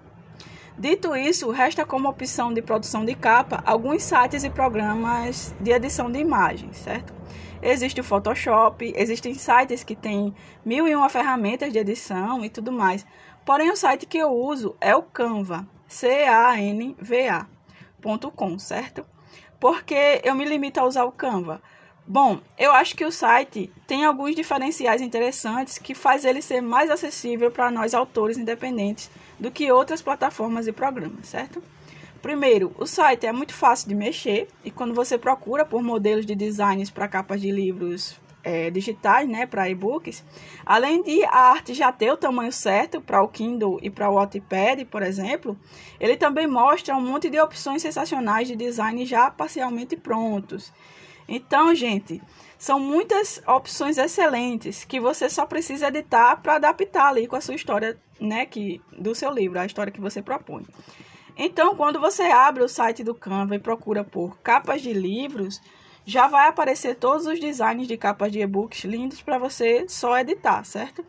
Dito 0.77 1.13
isso, 1.15 1.51
resta 1.51 1.85
como 1.85 2.07
opção 2.07 2.53
de 2.53 2.61
produção 2.61 3.03
de 3.03 3.13
capa 3.13 3.61
alguns 3.65 4.01
sites 4.01 4.45
e 4.45 4.49
programas 4.49 5.53
de 5.59 5.71
edição 5.71 6.09
de 6.09 6.19
imagens, 6.19 6.77
certo? 6.77 7.13
Existe 7.61 7.99
o 7.99 8.03
Photoshop, 8.03 8.93
existem 8.95 9.33
sites 9.33 9.83
que 9.83 9.95
têm 9.95 10.33
mil 10.63 10.87
e 10.87 10.95
uma 10.95 11.09
ferramentas 11.09 11.73
de 11.73 11.79
edição 11.79 12.45
e 12.45 12.49
tudo 12.49 12.71
mais. 12.71 13.05
Porém, 13.45 13.69
o 13.69 13.75
site 13.75 14.05
que 14.05 14.17
eu 14.17 14.31
uso 14.31 14.77
é 14.79 14.95
o 14.95 15.03
Canva, 15.03 15.67
C-A-N-V-A.com, 15.87 16.99
certo? 18.59 19.05
Porque 19.59 20.21
eu 20.23 20.33
me 20.35 20.45
limito 20.45 20.79
a 20.79 20.85
usar 20.85 21.03
o 21.03 21.11
Canva. 21.11 21.61
Bom, 22.07 22.39
eu 22.57 22.71
acho 22.71 22.95
que 22.95 23.05
o 23.05 23.11
site 23.11 23.71
tem 23.85 24.05
alguns 24.05 24.35
diferenciais 24.35 25.01
interessantes 25.01 25.77
que 25.77 25.93
faz 25.93 26.25
ele 26.25 26.41
ser 26.41 26.61
mais 26.61 26.89
acessível 26.89 27.51
para 27.51 27.69
nós 27.69 27.93
autores 27.93 28.37
independentes 28.37 29.11
do 29.39 29.51
que 29.51 29.71
outras 29.71 30.01
plataformas 30.01 30.65
e 30.65 30.71
programas, 30.71 31.27
certo? 31.27 31.61
Primeiro, 32.21 32.73
o 32.77 32.85
site 32.85 33.25
é 33.25 33.31
muito 33.31 33.53
fácil 33.53 33.87
de 33.87 33.95
mexer 33.95 34.47
e 34.63 34.69
quando 34.69 34.93
você 34.93 35.17
procura 35.17 35.65
por 35.65 35.81
modelos 35.81 36.25
de 36.25 36.35
designs 36.35 36.89
para 36.89 37.07
capas 37.07 37.39
de 37.39 37.49
livros 37.49 38.19
é, 38.43 38.69
digitais, 38.69 39.27
né, 39.27 39.45
para 39.45 39.69
e-books, 39.69 40.23
além 40.65 41.01
de 41.01 41.23
a 41.25 41.51
arte 41.51 41.73
já 41.73 41.91
ter 41.91 42.11
o 42.11 42.17
tamanho 42.17 42.51
certo 42.51 42.99
para 42.99 43.21
o 43.21 43.27
Kindle 43.27 43.79
e 43.81 43.89
para 43.89 44.09
o 44.09 44.15
Wattpad, 44.15 44.85
por 44.85 45.01
exemplo, 45.01 45.57
ele 45.99 46.17
também 46.17 46.47
mostra 46.47 46.95
um 46.95 47.01
monte 47.01 47.29
de 47.29 47.39
opções 47.39 47.81
sensacionais 47.81 48.47
de 48.47 48.55
design 48.55 49.05
já 49.05 49.31
parcialmente 49.31 49.95
prontos. 49.95 50.73
Então, 51.27 51.73
gente, 51.75 52.21
são 52.57 52.79
muitas 52.79 53.41
opções 53.47 53.97
excelentes 53.97 54.83
que 54.83 54.99
você 54.99 55.29
só 55.29 55.45
precisa 55.45 55.87
editar 55.87 56.37
para 56.37 56.55
adaptar 56.55 57.07
ali 57.09 57.27
com 57.27 57.35
a 57.35 57.41
sua 57.41 57.55
história, 57.55 57.97
né, 58.19 58.45
que 58.45 58.81
do 58.91 59.15
seu 59.15 59.31
livro, 59.31 59.59
a 59.59 59.65
história 59.65 59.93
que 59.93 60.01
você 60.01 60.21
propõe. 60.21 60.65
Então, 61.41 61.73
quando 61.73 62.01
você 62.01 62.23
abre 62.23 62.61
o 62.61 62.67
site 62.67 63.01
do 63.01 63.15
Canva 63.15 63.55
e 63.55 63.59
procura 63.59 64.03
por 64.03 64.37
capas 64.39 64.81
de 64.81 64.91
livros, 64.91 65.61
já 66.03 66.27
vai 66.27 66.49
aparecer 66.49 66.97
todos 66.97 67.25
os 67.25 67.39
designs 67.39 67.87
de 67.87 67.95
capas 67.95 68.29
de 68.29 68.41
e-books 68.41 68.83
lindos 68.83 69.21
para 69.21 69.37
você 69.37 69.87
só 69.87 70.19
editar, 70.19 70.65
certo? 70.65 71.01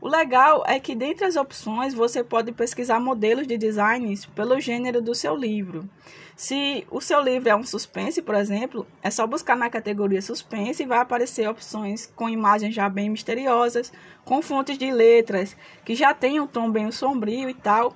O 0.00 0.08
legal 0.08 0.64
é 0.66 0.80
que 0.80 0.94
dentre 0.94 1.26
as 1.26 1.36
opções 1.36 1.92
você 1.92 2.24
pode 2.24 2.50
pesquisar 2.50 2.98
modelos 2.98 3.46
de 3.46 3.58
designs 3.58 4.24
pelo 4.24 4.58
gênero 4.58 5.02
do 5.02 5.14
seu 5.14 5.36
livro. 5.36 5.86
Se 6.34 6.86
o 6.90 7.00
seu 7.00 7.22
livro 7.22 7.50
é 7.50 7.54
um 7.54 7.62
suspense, 7.62 8.22
por 8.22 8.34
exemplo, 8.34 8.86
é 9.02 9.10
só 9.10 9.26
buscar 9.26 9.54
na 9.54 9.68
categoria 9.68 10.22
suspense 10.22 10.82
e 10.82 10.86
vai 10.86 10.98
aparecer 10.98 11.46
opções 11.46 12.10
com 12.16 12.28
imagens 12.28 12.74
já 12.74 12.88
bem 12.88 13.10
misteriosas, 13.10 13.92
com 14.24 14.40
fontes 14.40 14.78
de 14.78 14.90
letras 14.90 15.54
que 15.84 15.94
já 15.94 16.14
tem 16.14 16.40
um 16.40 16.46
tom 16.46 16.70
bem 16.70 16.90
sombrio 16.90 17.50
e 17.50 17.54
tal. 17.54 17.94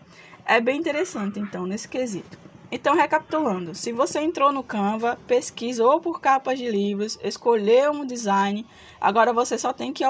É 0.48 0.62
bem 0.62 0.78
interessante, 0.78 1.38
então, 1.38 1.66
nesse 1.66 1.86
quesito. 1.86 2.38
Então, 2.72 2.94
recapitulando, 2.94 3.74
se 3.74 3.92
você 3.92 4.20
entrou 4.20 4.50
no 4.50 4.62
Canva, 4.62 5.18
pesquisou 5.26 6.00
por 6.00 6.22
capas 6.22 6.58
de 6.58 6.70
livros, 6.70 7.18
escolheu 7.22 7.92
um 7.92 8.06
design, 8.06 8.66
agora 8.98 9.30
você 9.30 9.58
só 9.58 9.74
tem 9.74 9.92
que, 9.92 10.02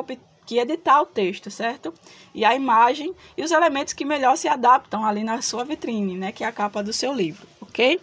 que 0.46 0.58
editar 0.58 1.02
o 1.02 1.06
texto, 1.06 1.50
certo? 1.50 1.92
E 2.32 2.44
a 2.44 2.54
imagem 2.54 3.12
e 3.36 3.42
os 3.42 3.50
elementos 3.50 3.92
que 3.92 4.04
melhor 4.04 4.36
se 4.36 4.46
adaptam 4.46 5.04
ali 5.04 5.24
na 5.24 5.42
sua 5.42 5.64
vitrine, 5.64 6.16
né? 6.16 6.30
Que 6.30 6.44
é 6.44 6.46
a 6.46 6.52
capa 6.52 6.84
do 6.84 6.92
seu 6.92 7.12
livro, 7.12 7.44
ok? 7.60 8.00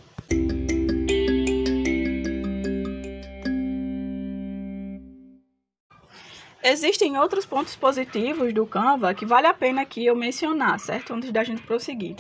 Existem 6.68 7.16
outros 7.16 7.46
pontos 7.46 7.76
positivos 7.76 8.52
do 8.52 8.66
Canva 8.66 9.14
que 9.14 9.24
vale 9.24 9.46
a 9.46 9.54
pena 9.54 9.84
aqui 9.84 10.04
eu 10.04 10.16
mencionar, 10.16 10.80
certo? 10.80 11.14
Antes 11.14 11.32
da 11.32 11.44
gente 11.44 11.62
prosseguir. 11.62 12.16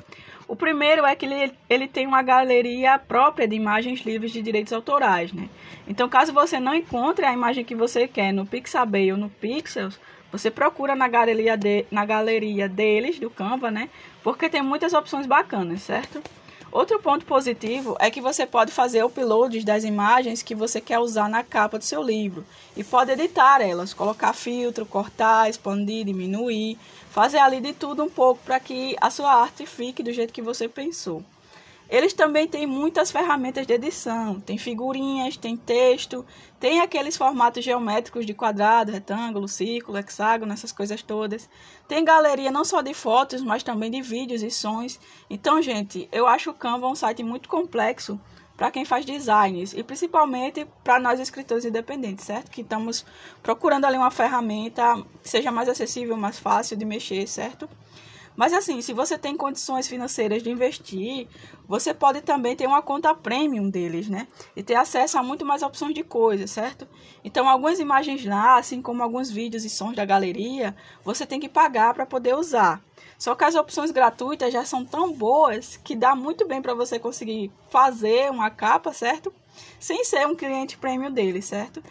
O 0.47 0.55
primeiro 0.55 1.03
é 1.03 1.15
que 1.15 1.25
ele, 1.25 1.51
ele 1.67 1.87
tem 1.87 2.05
uma 2.05 2.21
galeria 2.21 2.99
própria 2.99 3.47
de 3.47 3.55
imagens 3.55 4.01
livres 4.01 4.31
de 4.31 4.43
direitos 4.43 4.71
autorais, 4.71 5.33
né? 5.33 5.49
Então, 5.87 6.07
caso 6.07 6.31
você 6.31 6.59
não 6.59 6.75
encontre 6.75 7.25
a 7.25 7.33
imagem 7.33 7.65
que 7.65 7.73
você 7.73 8.07
quer 8.07 8.31
no 8.31 8.45
Pixabay 8.45 9.11
ou 9.11 9.17
no 9.17 9.31
Pixels, 9.31 9.99
você 10.31 10.51
procura 10.51 10.95
na 10.95 11.07
galeria, 11.07 11.57
de, 11.57 11.83
na 11.89 12.05
galeria 12.05 12.69
deles, 12.69 13.17
do 13.17 13.31
Canva, 13.31 13.71
né? 13.71 13.89
Porque 14.23 14.47
tem 14.47 14.61
muitas 14.61 14.93
opções 14.93 15.25
bacanas, 15.25 15.81
certo? 15.81 16.21
Outro 16.75 16.99
ponto 16.99 17.25
positivo 17.25 17.95
é 18.01 18.11
que 18.11 18.19
você 18.19 18.45
pode 18.45 18.69
fazer 18.69 19.01
uploads 19.01 19.63
das 19.63 19.85
imagens 19.85 20.43
que 20.43 20.53
você 20.53 20.81
quer 20.81 20.99
usar 20.99 21.29
na 21.29 21.41
capa 21.41 21.79
do 21.79 21.85
seu 21.85 22.03
livro 22.03 22.45
e 22.75 22.83
pode 22.83 23.13
editar 23.13 23.61
elas, 23.61 23.93
colocar 23.93 24.33
filtro, 24.33 24.85
cortar, 24.85 25.49
expandir, 25.49 26.03
diminuir, 26.03 26.77
fazer 27.11 27.37
ali 27.37 27.61
de 27.61 27.71
tudo 27.71 28.03
um 28.03 28.09
pouco 28.09 28.41
para 28.43 28.59
que 28.59 28.93
a 28.99 29.09
sua 29.09 29.33
arte 29.33 29.65
fique 29.65 30.03
do 30.03 30.11
jeito 30.11 30.33
que 30.33 30.41
você 30.41 30.67
pensou. 30.67 31.23
Eles 31.89 32.13
também 32.13 32.47
têm 32.47 32.65
muitas 32.65 33.11
ferramentas 33.11 33.67
de 33.67 33.73
edição, 33.73 34.39
tem 34.39 34.57
figurinhas, 34.57 35.37
tem 35.37 35.55
texto, 35.55 36.25
tem 36.59 36.79
aqueles 36.79 37.15
formatos 37.15 37.63
geométricos 37.63 38.25
de 38.25 38.33
quadrado, 38.33 38.91
retângulo, 38.91 39.47
círculo, 39.47 39.97
hexágono, 39.97 40.51
essas 40.51 40.71
coisas 40.71 41.01
todas. 41.03 41.47
Tem 41.87 42.03
galeria 42.03 42.51
não 42.51 42.65
só 42.65 42.81
de 42.81 42.93
fotos, 42.93 43.41
mas 43.41 43.61
também 43.61 43.91
de 43.91 44.01
vídeos 44.01 44.41
e 44.41 44.49
sons. 44.49 44.99
Então, 45.29 45.61
gente, 45.61 46.09
eu 46.11 46.25
acho 46.25 46.49
o 46.49 46.53
Canva 46.53 46.87
um 46.87 46.95
site 46.95 47.21
muito 47.23 47.47
complexo 47.47 48.19
para 48.57 48.71
quem 48.71 48.85
faz 48.85 49.05
designs 49.05 49.73
e 49.73 49.83
principalmente 49.83 50.65
para 50.83 50.99
nós 50.99 51.19
escritores 51.19 51.65
independentes, 51.65 52.25
certo? 52.25 52.49
Que 52.49 52.61
estamos 52.61 53.05
procurando 53.43 53.85
ali 53.85 53.97
uma 53.97 54.11
ferramenta 54.11 55.03
que 55.21 55.29
seja 55.29 55.51
mais 55.51 55.67
acessível, 55.67 56.15
mais 56.17 56.39
fácil 56.39 56.77
de 56.77 56.85
mexer, 56.85 57.27
certo? 57.27 57.69
Mas 58.35 58.53
assim, 58.53 58.81
se 58.81 58.93
você 58.93 59.17
tem 59.17 59.37
condições 59.37 59.87
financeiras 59.87 60.43
de 60.43 60.49
investir, 60.49 61.27
você 61.67 61.93
pode 61.93 62.21
também 62.21 62.55
ter 62.55 62.67
uma 62.67 62.81
conta 62.81 63.15
premium 63.15 63.69
deles, 63.69 64.09
né? 64.09 64.27
E 64.55 64.61
ter 64.61 64.75
acesso 64.75 65.17
a 65.17 65.23
muito 65.23 65.45
mais 65.45 65.63
opções 65.63 65.93
de 65.93 66.03
coisas, 66.03 66.51
certo? 66.51 66.87
Então, 67.23 67.47
algumas 67.47 67.79
imagens 67.79 68.25
lá, 68.25 68.57
assim 68.57 68.81
como 68.81 69.01
alguns 69.01 69.31
vídeos 69.31 69.63
e 69.63 69.69
sons 69.69 69.95
da 69.95 70.05
galeria, 70.05 70.75
você 71.03 71.25
tem 71.25 71.39
que 71.39 71.49
pagar 71.49 71.93
para 71.93 72.05
poder 72.05 72.35
usar. 72.35 72.83
Só 73.17 73.33
que 73.33 73.45
as 73.45 73.55
opções 73.55 73.91
gratuitas 73.91 74.51
já 74.51 74.65
são 74.65 74.83
tão 74.83 75.13
boas 75.13 75.77
que 75.77 75.95
dá 75.95 76.13
muito 76.13 76.45
bem 76.45 76.61
para 76.61 76.73
você 76.73 76.99
conseguir 76.99 77.51
fazer 77.69 78.29
uma 78.29 78.49
capa, 78.49 78.91
certo? 78.91 79.33
Sem 79.79 80.03
ser 80.03 80.27
um 80.27 80.35
cliente 80.35 80.77
premium 80.77 81.11
deles, 81.11 81.45
certo? 81.45 81.81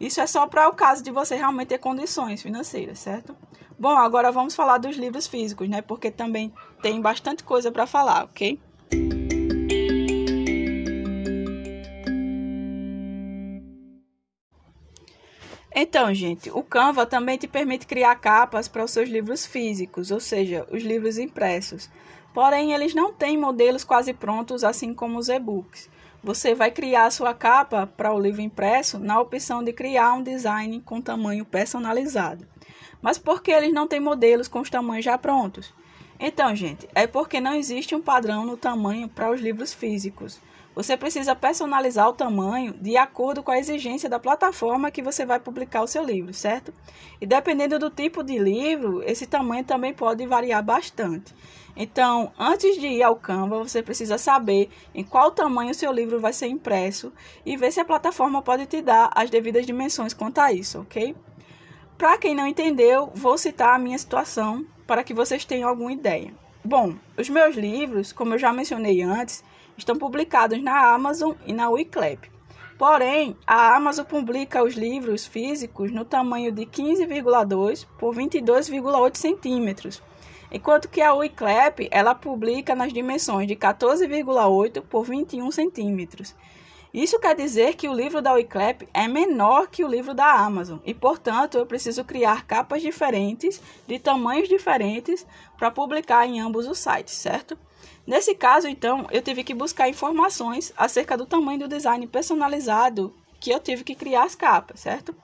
Isso 0.00 0.20
é 0.20 0.26
só 0.26 0.48
para 0.48 0.68
o 0.68 0.74
caso 0.74 1.02
de 1.02 1.12
você 1.12 1.36
realmente 1.36 1.68
ter 1.68 1.78
condições 1.78 2.42
financeiras, 2.42 2.98
certo? 2.98 3.36
Bom, 3.78 3.96
agora 3.96 4.30
vamos 4.30 4.54
falar 4.54 4.78
dos 4.78 4.96
livros 4.96 5.26
físicos, 5.26 5.68
né? 5.68 5.82
Porque 5.82 6.10
também 6.10 6.52
tem 6.80 7.00
bastante 7.00 7.42
coisa 7.42 7.70
para 7.70 7.86
falar, 7.86 8.24
ok? 8.24 8.58
Então, 15.74 16.12
gente, 16.12 16.50
o 16.50 16.62
Canva 16.62 17.06
também 17.06 17.38
te 17.38 17.48
permite 17.48 17.86
criar 17.86 18.14
capas 18.16 18.68
para 18.68 18.84
os 18.84 18.90
seus 18.90 19.08
livros 19.08 19.46
físicos, 19.46 20.10
ou 20.10 20.20
seja, 20.20 20.66
os 20.70 20.82
livros 20.82 21.16
impressos. 21.16 21.88
Porém, 22.34 22.72
eles 22.72 22.94
não 22.94 23.12
têm 23.12 23.38
modelos 23.38 23.82
quase 23.82 24.12
prontos, 24.12 24.64
assim 24.64 24.92
como 24.92 25.18
os 25.18 25.28
e-books. 25.28 25.88
Você 26.22 26.54
vai 26.54 26.70
criar 26.70 27.06
a 27.06 27.10
sua 27.10 27.34
capa 27.34 27.86
para 27.86 28.12
o 28.12 28.20
livro 28.20 28.42
impresso 28.42 28.98
na 28.98 29.18
opção 29.18 29.62
de 29.62 29.72
criar 29.72 30.12
um 30.12 30.22
design 30.22 30.80
com 30.80 31.00
tamanho 31.00 31.44
personalizado. 31.44 32.51
Mas 33.02 33.18
por 33.18 33.42
que 33.42 33.50
eles 33.50 33.72
não 33.72 33.88
têm 33.88 34.00
modelos 34.00 34.48
com 34.48 34.60
os 34.60 34.70
tamanhos 34.70 35.04
já 35.04 35.18
prontos? 35.18 35.74
Então, 36.18 36.54
gente, 36.54 36.88
é 36.94 37.04
porque 37.06 37.40
não 37.40 37.52
existe 37.52 37.96
um 37.96 38.00
padrão 38.00 38.46
no 38.46 38.56
tamanho 38.56 39.08
para 39.08 39.30
os 39.30 39.40
livros 39.40 39.74
físicos. 39.74 40.40
Você 40.74 40.96
precisa 40.96 41.34
personalizar 41.34 42.08
o 42.08 42.14
tamanho 42.14 42.72
de 42.72 42.96
acordo 42.96 43.42
com 43.42 43.50
a 43.50 43.58
exigência 43.58 44.08
da 44.08 44.18
plataforma 44.18 44.90
que 44.90 45.02
você 45.02 45.26
vai 45.26 45.38
publicar 45.38 45.82
o 45.82 45.86
seu 45.86 46.02
livro, 46.02 46.32
certo? 46.32 46.72
E 47.20 47.26
dependendo 47.26 47.78
do 47.78 47.90
tipo 47.90 48.22
de 48.22 48.38
livro, 48.38 49.02
esse 49.04 49.26
tamanho 49.26 49.64
também 49.64 49.92
pode 49.92 50.26
variar 50.26 50.62
bastante. 50.62 51.34
Então, 51.76 52.32
antes 52.38 52.78
de 52.78 52.86
ir 52.86 53.02
ao 53.02 53.16
Canva, 53.16 53.58
você 53.58 53.82
precisa 53.82 54.16
saber 54.16 54.70
em 54.94 55.02
qual 55.04 55.30
tamanho 55.30 55.72
o 55.72 55.74
seu 55.74 55.92
livro 55.92 56.20
vai 56.20 56.32
ser 56.32 56.46
impresso 56.46 57.12
e 57.44 57.56
ver 57.56 57.70
se 57.72 57.80
a 57.80 57.84
plataforma 57.84 58.40
pode 58.40 58.64
te 58.66 58.80
dar 58.80 59.10
as 59.14 59.28
devidas 59.28 59.66
dimensões 59.66 60.14
quanto 60.14 60.38
a 60.38 60.52
isso, 60.52 60.80
ok? 60.80 61.14
Para 62.02 62.18
quem 62.18 62.34
não 62.34 62.48
entendeu, 62.48 63.12
vou 63.14 63.38
citar 63.38 63.76
a 63.76 63.78
minha 63.78 63.96
situação 63.96 64.66
para 64.88 65.04
que 65.04 65.14
vocês 65.14 65.44
tenham 65.44 65.68
alguma 65.68 65.92
ideia. 65.92 66.34
Bom, 66.64 66.96
os 67.16 67.28
meus 67.28 67.54
livros, 67.54 68.12
como 68.12 68.34
eu 68.34 68.40
já 68.40 68.52
mencionei 68.52 69.02
antes, 69.02 69.44
estão 69.78 69.96
publicados 69.96 70.60
na 70.60 70.92
Amazon 70.92 71.34
e 71.46 71.52
na 71.52 71.70
Wiclap. 71.70 72.28
Porém, 72.76 73.36
a 73.46 73.76
Amazon 73.76 74.04
publica 74.04 74.64
os 74.64 74.74
livros 74.74 75.28
físicos 75.28 75.92
no 75.92 76.04
tamanho 76.04 76.50
de 76.50 76.66
15,2 76.66 77.86
por 78.00 78.16
22,8 78.16 79.16
centímetros, 79.16 80.02
enquanto 80.50 80.88
que 80.88 81.00
a 81.00 81.14
Wiclap 81.14 81.86
ela 81.88 82.16
publica 82.16 82.74
nas 82.74 82.92
dimensões 82.92 83.46
de 83.46 83.54
14,8 83.54 84.82
por 84.82 85.04
21 85.04 85.52
centímetros. 85.52 86.34
Isso 86.92 87.18
quer 87.18 87.34
dizer 87.34 87.74
que 87.74 87.88
o 87.88 87.94
livro 87.94 88.20
da 88.20 88.34
Wiclap 88.34 88.86
é 88.92 89.08
menor 89.08 89.68
que 89.68 89.82
o 89.82 89.88
livro 89.88 90.12
da 90.12 90.30
Amazon 90.30 90.78
e, 90.84 90.92
portanto, 90.92 91.56
eu 91.56 91.64
preciso 91.64 92.04
criar 92.04 92.44
capas 92.44 92.82
diferentes, 92.82 93.62
de 93.86 93.98
tamanhos 93.98 94.46
diferentes, 94.46 95.26
para 95.56 95.70
publicar 95.70 96.26
em 96.26 96.40
ambos 96.40 96.66
os 96.66 96.78
sites, 96.78 97.14
certo? 97.14 97.56
Nesse 98.06 98.34
caso, 98.34 98.68
então, 98.68 99.06
eu 99.10 99.22
tive 99.22 99.42
que 99.42 99.54
buscar 99.54 99.88
informações 99.88 100.70
acerca 100.76 101.16
do 101.16 101.24
tamanho 101.24 101.60
do 101.60 101.68
design 101.68 102.06
personalizado 102.06 103.14
que 103.40 103.50
eu 103.50 103.58
tive 103.58 103.84
que 103.84 103.94
criar 103.94 104.24
as 104.24 104.34
capas, 104.34 104.80
certo? 104.80 105.14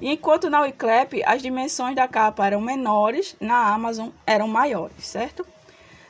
E 0.00 0.10
enquanto 0.10 0.48
na 0.48 0.62
Wiclap 0.62 1.22
as 1.24 1.42
dimensões 1.42 1.94
da 1.94 2.08
capa 2.08 2.46
eram 2.46 2.60
menores, 2.60 3.36
na 3.38 3.72
Amazon 3.72 4.08
eram 4.26 4.48
maiores, 4.48 5.06
certo? 5.06 5.46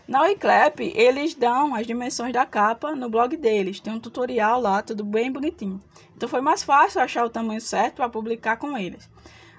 Na 0.09 0.23
Wiclap, 0.23 0.81
eles 0.81 1.35
dão 1.35 1.75
as 1.75 1.87
dimensões 1.87 2.33
da 2.33 2.47
capa 2.47 2.97
no 2.97 3.11
blog 3.11 3.37
deles. 3.37 3.79
Tem 3.79 3.93
um 3.93 4.01
tutorial 4.01 4.59
lá, 4.59 4.81
tudo 4.81 5.05
bem 5.05 5.31
bonitinho. 5.31 5.79
Então 6.17 6.27
foi 6.27 6.41
mais 6.41 6.63
fácil 6.63 7.03
achar 7.03 7.27
o 7.27 7.31
tamanho 7.31 7.61
certo 7.61 7.97
para 7.97 8.09
publicar 8.09 8.57
com 8.57 8.77
eles. 8.79 9.07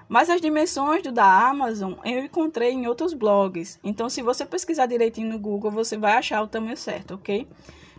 Mas 0.07 0.27
as 0.27 0.41
dimensões 0.41 1.03
do 1.03 1.11
da 1.11 1.47
Amazon 1.47 1.93
eu 2.03 2.25
encontrei 2.25 2.71
em 2.71 2.87
outros 2.87 3.13
blogs. 3.13 3.79
Então, 3.83 4.09
se 4.09 4.23
você 4.23 4.43
pesquisar 4.43 4.87
direitinho 4.87 5.29
no 5.29 5.37
Google, 5.37 5.69
você 5.69 5.95
vai 5.95 6.13
achar 6.13 6.41
o 6.41 6.47
tamanho 6.47 6.75
certo, 6.75 7.13
ok? 7.13 7.47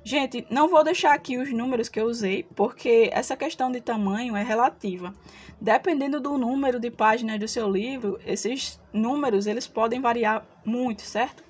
Gente, 0.03 0.45
não 0.51 0.67
vou 0.67 0.83
deixar 0.83 1.15
aqui 1.15 1.39
os 1.39 1.53
números 1.53 1.89
que 1.89 2.01
eu 2.01 2.07
usei, 2.07 2.43
porque 2.57 3.11
essa 3.13 3.37
questão 3.37 3.71
de 3.71 3.81
tamanho 3.81 4.35
é 4.35 4.43
relativa. 4.43 5.15
Dependendo 5.61 6.19
do 6.19 6.37
número 6.37 6.81
de 6.81 6.91
páginas 6.91 7.39
do 7.39 7.47
seu 7.47 7.71
livro, 7.71 8.19
esses 8.27 8.81
números 8.93 9.47
eles 9.47 9.69
podem 9.69 10.01
variar 10.01 10.45
muito, 10.65 11.03
certo? 11.03 11.49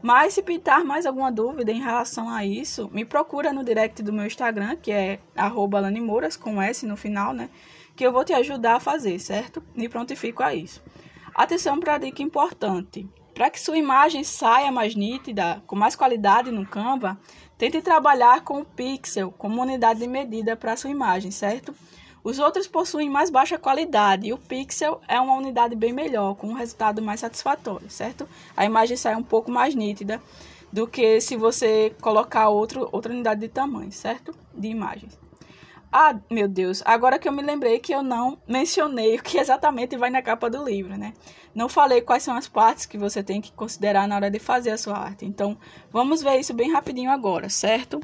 Mas 0.00 0.34
se 0.34 0.42
pintar 0.42 0.84
mais 0.84 1.06
alguma 1.06 1.30
dúvida 1.32 1.72
em 1.72 1.80
relação 1.80 2.28
a 2.28 2.44
isso, 2.44 2.88
me 2.92 3.04
procura 3.04 3.52
no 3.52 3.64
direct 3.64 4.02
do 4.02 4.12
meu 4.12 4.26
Instagram, 4.26 4.76
que 4.76 4.92
é 4.92 5.18
@lanimouras 5.36 6.36
com 6.36 6.62
S 6.62 6.86
no 6.86 6.96
final, 6.96 7.32
né? 7.32 7.50
Que 7.96 8.06
eu 8.06 8.12
vou 8.12 8.24
te 8.24 8.32
ajudar 8.32 8.76
a 8.76 8.80
fazer, 8.80 9.18
certo? 9.18 9.62
Me 9.74 9.88
prontifico 9.88 10.42
a 10.42 10.54
isso. 10.54 10.80
Atenção 11.34 11.80
para 11.80 11.94
a 11.94 11.98
dica 11.98 12.22
importante. 12.22 13.08
Para 13.34 13.50
que 13.50 13.60
sua 13.60 13.76
imagem 13.76 14.24
saia 14.24 14.70
mais 14.70 14.94
nítida, 14.94 15.62
com 15.66 15.76
mais 15.76 15.94
qualidade 15.94 16.50
no 16.50 16.66
Canva, 16.66 17.18
tente 17.56 17.80
trabalhar 17.82 18.42
com 18.42 18.60
o 18.60 18.64
pixel 18.64 19.32
como 19.32 19.62
unidade 19.62 20.00
de 20.00 20.06
medida 20.06 20.56
para 20.56 20.76
sua 20.76 20.90
imagem, 20.90 21.30
certo? 21.30 21.74
Os 22.28 22.38
outros 22.38 22.68
possuem 22.68 23.08
mais 23.08 23.30
baixa 23.30 23.56
qualidade 23.56 24.26
e 24.28 24.34
o 24.34 24.36
pixel 24.36 25.00
é 25.08 25.18
uma 25.18 25.34
unidade 25.34 25.74
bem 25.74 25.94
melhor, 25.94 26.34
com 26.34 26.48
um 26.48 26.52
resultado 26.52 27.00
mais 27.00 27.20
satisfatório, 27.20 27.88
certo? 27.88 28.28
A 28.54 28.66
imagem 28.66 28.98
sai 28.98 29.16
um 29.16 29.22
pouco 29.22 29.50
mais 29.50 29.74
nítida 29.74 30.20
do 30.70 30.86
que 30.86 31.22
se 31.22 31.36
você 31.36 31.90
colocar 32.02 32.50
outro, 32.50 32.86
outra 32.92 33.14
unidade 33.14 33.40
de 33.40 33.48
tamanho, 33.48 33.90
certo? 33.90 34.34
De 34.52 34.68
imagens. 34.68 35.18
Ah, 35.90 36.14
meu 36.30 36.46
Deus, 36.46 36.82
agora 36.84 37.18
que 37.18 37.26
eu 37.26 37.32
me 37.32 37.40
lembrei 37.40 37.78
que 37.78 37.94
eu 37.94 38.02
não 38.02 38.36
mencionei 38.46 39.16
o 39.16 39.22
que 39.22 39.38
exatamente 39.38 39.96
vai 39.96 40.10
na 40.10 40.20
capa 40.20 40.50
do 40.50 40.62
livro, 40.62 40.98
né? 40.98 41.14
Não 41.54 41.66
falei 41.66 42.02
quais 42.02 42.24
são 42.24 42.36
as 42.36 42.46
partes 42.46 42.84
que 42.84 42.98
você 42.98 43.22
tem 43.22 43.40
que 43.40 43.52
considerar 43.52 44.06
na 44.06 44.16
hora 44.16 44.30
de 44.30 44.38
fazer 44.38 44.72
a 44.72 44.76
sua 44.76 44.98
arte. 44.98 45.24
Então, 45.24 45.56
vamos 45.90 46.22
ver 46.22 46.38
isso 46.38 46.52
bem 46.52 46.70
rapidinho 46.70 47.10
agora, 47.10 47.48
certo? 47.48 47.98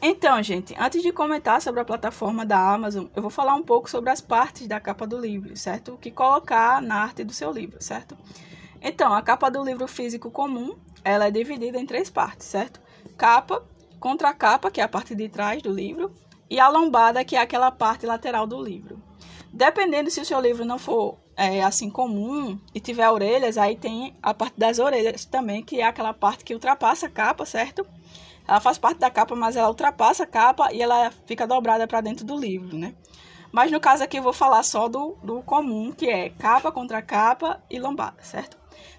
Então, 0.00 0.40
gente, 0.42 0.76
antes 0.78 1.02
de 1.02 1.12
comentar 1.12 1.60
sobre 1.60 1.80
a 1.80 1.84
plataforma 1.84 2.46
da 2.46 2.72
Amazon, 2.72 3.06
eu 3.16 3.20
vou 3.20 3.30
falar 3.32 3.54
um 3.54 3.62
pouco 3.64 3.90
sobre 3.90 4.10
as 4.10 4.20
partes 4.20 4.68
da 4.68 4.78
capa 4.78 5.04
do 5.04 5.18
livro, 5.18 5.56
certo? 5.56 5.94
O 5.94 5.98
que 5.98 6.12
colocar 6.12 6.80
na 6.80 7.02
arte 7.02 7.24
do 7.24 7.32
seu 7.32 7.50
livro, 7.50 7.82
certo? 7.82 8.16
Então, 8.80 9.12
a 9.12 9.20
capa 9.20 9.50
do 9.50 9.64
livro 9.64 9.88
físico 9.88 10.30
comum, 10.30 10.76
ela 11.04 11.26
é 11.26 11.30
dividida 11.32 11.80
em 11.80 11.86
três 11.86 12.08
partes, 12.08 12.46
certo? 12.46 12.80
Capa, 13.16 13.66
contracapa, 13.98 14.70
que 14.70 14.80
é 14.80 14.84
a 14.84 14.88
parte 14.88 15.16
de 15.16 15.28
trás 15.28 15.60
do 15.60 15.72
livro, 15.72 16.14
e 16.48 16.60
a 16.60 16.68
lombada, 16.68 17.24
que 17.24 17.34
é 17.34 17.40
aquela 17.40 17.72
parte 17.72 18.06
lateral 18.06 18.46
do 18.46 18.62
livro. 18.62 19.02
Dependendo 19.52 20.10
se 20.12 20.20
o 20.20 20.24
seu 20.24 20.40
livro 20.40 20.64
não 20.64 20.78
for 20.78 21.18
é, 21.36 21.62
assim 21.64 21.90
comum 21.90 22.56
e 22.72 22.78
tiver 22.78 23.10
orelhas, 23.10 23.58
aí 23.58 23.74
tem 23.74 24.16
a 24.22 24.32
parte 24.32 24.58
das 24.58 24.78
orelhas 24.78 25.24
também, 25.24 25.64
que 25.64 25.80
é 25.80 25.84
aquela 25.84 26.14
parte 26.14 26.44
que 26.44 26.54
ultrapassa 26.54 27.06
a 27.06 27.10
capa, 27.10 27.44
certo? 27.44 27.84
Ela 28.48 28.60
faz 28.60 28.78
parte 28.78 28.98
da 28.98 29.10
capa, 29.10 29.36
mas 29.36 29.56
ela 29.56 29.68
ultrapassa 29.68 30.24
a 30.24 30.26
capa 30.26 30.72
e 30.72 30.80
ela 30.80 31.12
fica 31.26 31.46
dobrada 31.46 31.86
para 31.86 32.00
dentro 32.00 32.24
do 32.24 32.34
livro, 32.34 32.78
né? 32.78 32.94
Mas 33.52 33.70
no 33.70 33.78
caso 33.78 34.02
aqui 34.02 34.18
eu 34.18 34.22
vou 34.22 34.32
falar 34.32 34.62
só 34.62 34.88
do, 34.88 35.16
do 35.22 35.42
comum, 35.42 35.92
que 35.92 36.08
é 36.08 36.30
capa 36.30 36.72
contra 36.72 37.02
capa 37.02 37.62
e 37.70 37.78
lombada, 37.78 38.22
certo? 38.22 38.56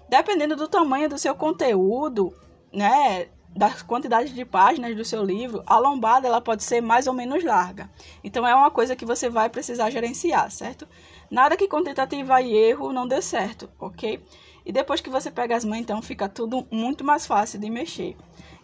Dependendo 0.08 0.54
do 0.54 0.68
tamanho 0.68 1.08
do 1.08 1.18
seu 1.18 1.34
conteúdo, 1.34 2.32
né, 2.72 3.28
das 3.56 3.82
quantidades 3.82 4.32
de 4.32 4.44
páginas 4.44 4.96
do 4.96 5.04
seu 5.04 5.24
livro, 5.24 5.62
a 5.66 5.78
lombada 5.78 6.28
ela 6.28 6.40
pode 6.40 6.62
ser 6.62 6.80
mais 6.80 7.08
ou 7.08 7.12
menos 7.12 7.42
larga. 7.42 7.90
Então 8.22 8.46
é 8.46 8.54
uma 8.54 8.70
coisa 8.70 8.94
que 8.94 9.04
você 9.04 9.28
vai 9.28 9.48
precisar 9.48 9.90
gerenciar, 9.90 10.50
certo? 10.50 10.86
Nada 11.28 11.56
que 11.56 11.68
com 11.68 11.82
tentativa 11.82 12.40
e 12.40 12.54
erro 12.54 12.92
não 12.92 13.06
dê 13.06 13.20
certo, 13.20 13.68
ok? 13.78 14.22
E 14.64 14.72
depois 14.72 15.00
que 15.00 15.10
você 15.10 15.30
pega 15.30 15.56
as 15.56 15.64
mãos, 15.64 15.78
então 15.78 16.00
fica 16.02 16.28
tudo 16.28 16.66
muito 16.70 17.04
mais 17.04 17.26
fácil 17.26 17.58
de 17.58 17.70
mexer. 17.70 18.16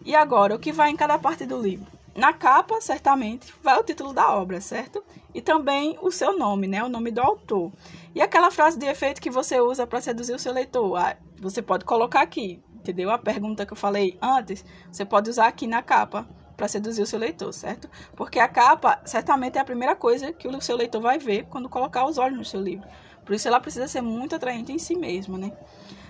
E 0.05 0.15
agora, 0.15 0.55
o 0.55 0.59
que 0.59 0.71
vai 0.71 0.89
em 0.89 0.95
cada 0.95 1.17
parte 1.17 1.45
do 1.45 1.61
livro? 1.61 1.87
Na 2.15 2.33
capa, 2.33 2.81
certamente, 2.81 3.53
vai 3.61 3.77
o 3.77 3.83
título 3.83 4.11
da 4.11 4.33
obra, 4.33 4.59
certo? 4.59 5.03
E 5.35 5.41
também 5.41 5.97
o 6.01 6.11
seu 6.11 6.35
nome, 6.37 6.65
né? 6.65 6.83
O 6.83 6.89
nome 6.89 7.11
do 7.11 7.21
autor. 7.21 7.71
E 8.15 8.21
aquela 8.21 8.49
frase 8.49 8.79
de 8.79 8.87
efeito 8.87 9.21
que 9.21 9.29
você 9.29 9.59
usa 9.61 9.85
para 9.85 10.01
seduzir 10.01 10.33
o 10.33 10.39
seu 10.39 10.51
leitor. 10.51 10.97
Ah, 10.97 11.15
você 11.39 11.61
pode 11.61 11.85
colocar 11.85 12.21
aqui, 12.21 12.59
entendeu? 12.73 13.11
A 13.11 13.19
pergunta 13.19 13.65
que 13.67 13.73
eu 13.73 13.77
falei 13.77 14.17
antes, 14.19 14.65
você 14.91 15.05
pode 15.05 15.29
usar 15.29 15.45
aqui 15.45 15.67
na 15.67 15.83
capa 15.83 16.27
para 16.57 16.67
seduzir 16.67 17.03
o 17.03 17.05
seu 17.05 17.19
leitor, 17.19 17.53
certo? 17.53 17.87
Porque 18.15 18.39
a 18.39 18.47
capa 18.47 18.99
certamente 19.05 19.59
é 19.59 19.61
a 19.61 19.65
primeira 19.65 19.95
coisa 19.95 20.33
que 20.33 20.47
o 20.47 20.59
seu 20.59 20.75
leitor 20.75 20.99
vai 20.99 21.19
ver 21.19 21.45
quando 21.45 21.69
colocar 21.69 22.07
os 22.07 22.17
olhos 22.17 22.37
no 22.39 22.43
seu 22.43 22.59
livro. 22.59 22.87
Por 23.27 23.35
isso 23.35 23.47
ela 23.47 23.59
precisa 23.59 23.87
ser 23.89 24.01
muito 24.01 24.35
atraente 24.35 24.71
em 24.71 24.79
si 24.79 24.95
mesma, 24.95 25.37
né? 25.37 25.51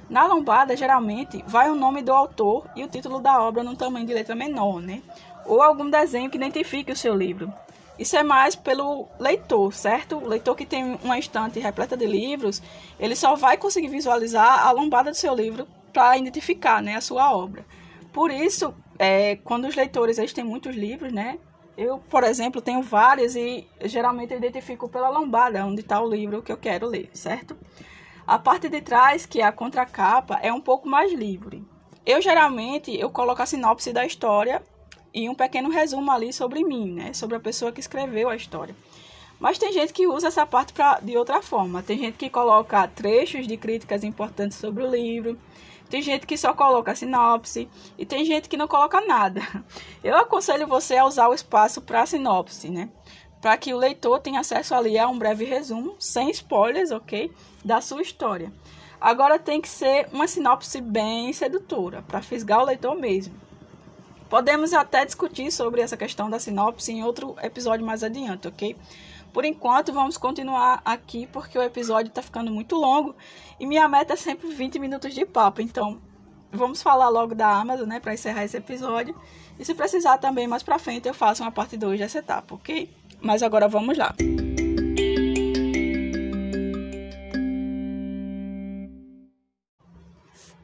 Na 0.08 0.26
lombada, 0.26 0.78
geralmente, 0.78 1.44
vai 1.48 1.70
o 1.70 1.76
nome 1.76 2.04
do 2.04 2.14
autor 2.14 2.66
e 2.76 2.84
o 2.84 2.88
título 2.88 3.20
da 3.20 3.42
obra 3.42 3.64
num 3.64 3.76
tamanho 3.76 4.06
de 4.06 4.14
letra 4.14 4.36
menor, 4.36 4.80
né? 4.80 5.02
Ou 5.46 5.62
algum 5.62 5.90
desenho 5.90 6.30
que 6.30 6.38
identifique 6.38 6.92
o 6.92 6.96
seu 6.96 7.16
livro. 7.16 7.52
Isso 7.98 8.16
é 8.16 8.22
mais 8.22 8.56
pelo 8.56 9.08
leitor, 9.20 9.74
certo? 9.74 10.18
O 10.18 10.28
leitor 10.28 10.56
que 10.56 10.66
tem 10.66 10.98
uma 11.04 11.18
estante 11.18 11.60
repleta 11.60 11.98
de 11.98 12.06
livros, 12.06 12.62
ele 13.00 13.16
só 13.16 13.36
vai 13.36 13.58
conseguir 13.58 13.88
visualizar 13.88 14.66
a 14.66 14.72
lombada 14.72 15.10
do 15.10 15.18
seu 15.18 15.34
livro 15.34 15.68
para 15.92 16.16
identificar 16.18 16.82
né, 16.82 16.96
a 16.96 17.02
sua 17.02 17.36
obra. 17.36 17.66
Por 18.14 18.30
isso, 18.30 18.74
é, 19.00 19.38
quando 19.38 19.66
os 19.66 19.76
leitores 19.76 20.20
eles 20.20 20.34
têm 20.34 20.44
muitos 20.44 20.76
livros, 20.76 21.12
né? 21.12 21.40
Eu, 21.78 22.00
por 22.10 22.24
exemplo, 22.24 22.60
tenho 22.60 22.82
vários 22.82 23.36
e 23.36 23.68
geralmente 23.84 24.34
eu 24.34 24.40
identifico 24.40 24.90
pela 24.90 25.10
lombada 25.10 25.64
onde 25.64 25.82
está 25.82 26.02
o 26.02 26.10
livro 26.10 26.42
que 26.42 26.52
eu 26.52 26.58
quero 26.58 26.88
ler, 26.88 27.10
certo? 27.14 27.56
A 28.26 28.40
parte 28.40 28.68
de 28.68 28.82
trás, 28.82 29.28
que 29.28 29.42
é 29.42 29.44
a 29.46 29.52
contracapa, 29.52 30.40
é 30.42 30.52
um 30.52 30.60
pouco 30.60 30.90
mais 30.90 31.14
livre. 31.14 31.64
Eu 32.04 32.20
geralmente 32.20 33.00
eu 33.00 33.12
coloco 33.12 33.44
a 33.44 33.46
sinopse 33.46 33.94
da 33.94 34.06
história 34.06 34.64
e 35.14 35.30
um 35.30 35.36
pequeno 35.36 35.70
resumo 35.70 36.12
ali 36.12 36.34
sobre 36.34 36.64
mim, 36.64 36.94
né? 36.94 37.14
Sobre 37.14 37.38
a 37.38 37.40
pessoa 37.40 37.72
que 37.72 37.80
escreveu 37.80 38.28
a 38.28 38.36
história. 38.36 38.76
Mas 39.40 39.60
tem 39.60 39.72
gente 39.72 39.94
que 39.94 40.08
usa 40.08 40.30
essa 40.30 40.48
parte 40.48 40.74
pra, 40.74 41.00
de 41.00 41.16
outra 41.16 41.44
forma. 41.44 41.84
Tem 41.84 41.98
gente 41.98 42.18
que 42.18 42.30
coloca 42.30 42.88
trechos 42.88 43.46
de 43.48 43.56
críticas 43.56 44.04
importantes 44.04 44.58
sobre 44.58 44.84
o 44.84 44.90
livro. 44.90 45.38
Tem 45.90 46.02
gente 46.02 46.28
que 46.28 46.38
só 46.38 46.54
coloca 46.54 46.96
sinopse. 46.96 47.70
E 47.98 48.06
tem 48.06 48.26
gente 48.26 48.50
que 48.50 48.58
não 48.58 48.68
coloca 48.68 49.02
nada. 49.02 49.42
Eu 50.04 50.16
aconselho 50.18 50.68
você 50.68 50.98
a 50.98 51.06
usar 51.06 51.28
o 51.28 51.34
espaço 51.34 51.82
para 51.82 52.06
sinopse, 52.06 52.70
né? 52.70 52.90
para 53.42 53.58
que 53.58 53.74
o 53.74 53.78
leitor 53.78 54.20
tenha 54.20 54.40
acesso 54.40 54.74
ali 54.74 54.98
a 54.98 55.08
um 55.08 55.18
breve 55.18 55.46
resumo, 55.46 55.96
sem 56.00 56.30
spoilers, 56.32 56.92
ok? 56.92 57.32
Da 57.64 57.82
sua 57.82 58.02
história. 58.02 58.52
Agora 59.00 59.38
tem 59.38 59.62
que 59.62 59.70
ser 59.70 60.08
uma 60.12 60.28
sinopse 60.28 60.82
bem 60.82 61.32
sedutora, 61.32 62.02
para 62.02 62.22
fisgar 62.22 62.62
o 62.62 62.66
leitor 62.66 62.96
mesmo. 62.96 63.36
Podemos 64.30 64.74
até 64.74 65.06
discutir 65.06 65.52
sobre 65.52 65.82
essa 65.82 65.96
questão 65.96 66.30
da 66.30 66.40
sinopse 66.40 66.92
em 66.92 67.04
outro 67.04 67.36
episódio 67.42 67.86
mais 67.86 68.04
adiante, 68.04 68.48
ok? 68.48 68.76
Por 69.38 69.46
enquanto, 69.46 69.94
vamos 69.94 70.18
continuar 70.18 70.82
aqui 70.84 71.28
porque 71.28 71.60
o 71.60 71.62
episódio 71.62 72.10
está 72.10 72.24
ficando 72.24 72.50
muito 72.50 72.76
longo 72.76 73.16
e 73.60 73.68
minha 73.68 73.88
meta 73.88 74.14
é 74.14 74.16
sempre 74.16 74.48
20 74.48 74.80
minutos 74.80 75.14
de 75.14 75.28
papo. 75.28 75.62
Então, 75.62 76.02
vamos 76.52 76.82
falar 76.82 77.08
logo 77.10 77.36
da 77.36 77.48
Amazon, 77.48 77.88
né, 77.88 78.00
para 78.00 78.16
encerrar 78.16 78.46
esse 78.46 78.58
episódio. 78.58 79.16
E 79.60 79.64
se 79.64 79.76
precisar 79.76 80.18
também 80.18 80.48
mais 80.48 80.64
para 80.64 80.80
frente, 80.80 81.08
eu 81.08 81.14
faço 81.14 81.44
uma 81.44 81.52
parte 81.52 81.78
2 81.78 82.00
dessa 82.00 82.18
etapa, 82.18 82.56
ok? 82.56 82.90
Mas 83.22 83.44
agora 83.44 83.68
vamos 83.68 83.96
lá. 83.96 84.16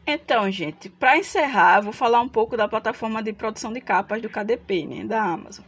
Então, 0.07 0.49
gente, 0.49 0.89
para 0.89 1.15
encerrar, 1.15 1.81
vou 1.81 1.93
falar 1.93 2.21
um 2.21 2.27
pouco 2.27 2.57
da 2.57 2.67
plataforma 2.67 3.21
de 3.21 3.33
produção 3.33 3.71
de 3.71 3.81
capas 3.81 4.19
do 4.19 4.29
KDP, 4.31 4.87
né, 4.87 5.03
da 5.05 5.21
Amazon. 5.21 5.63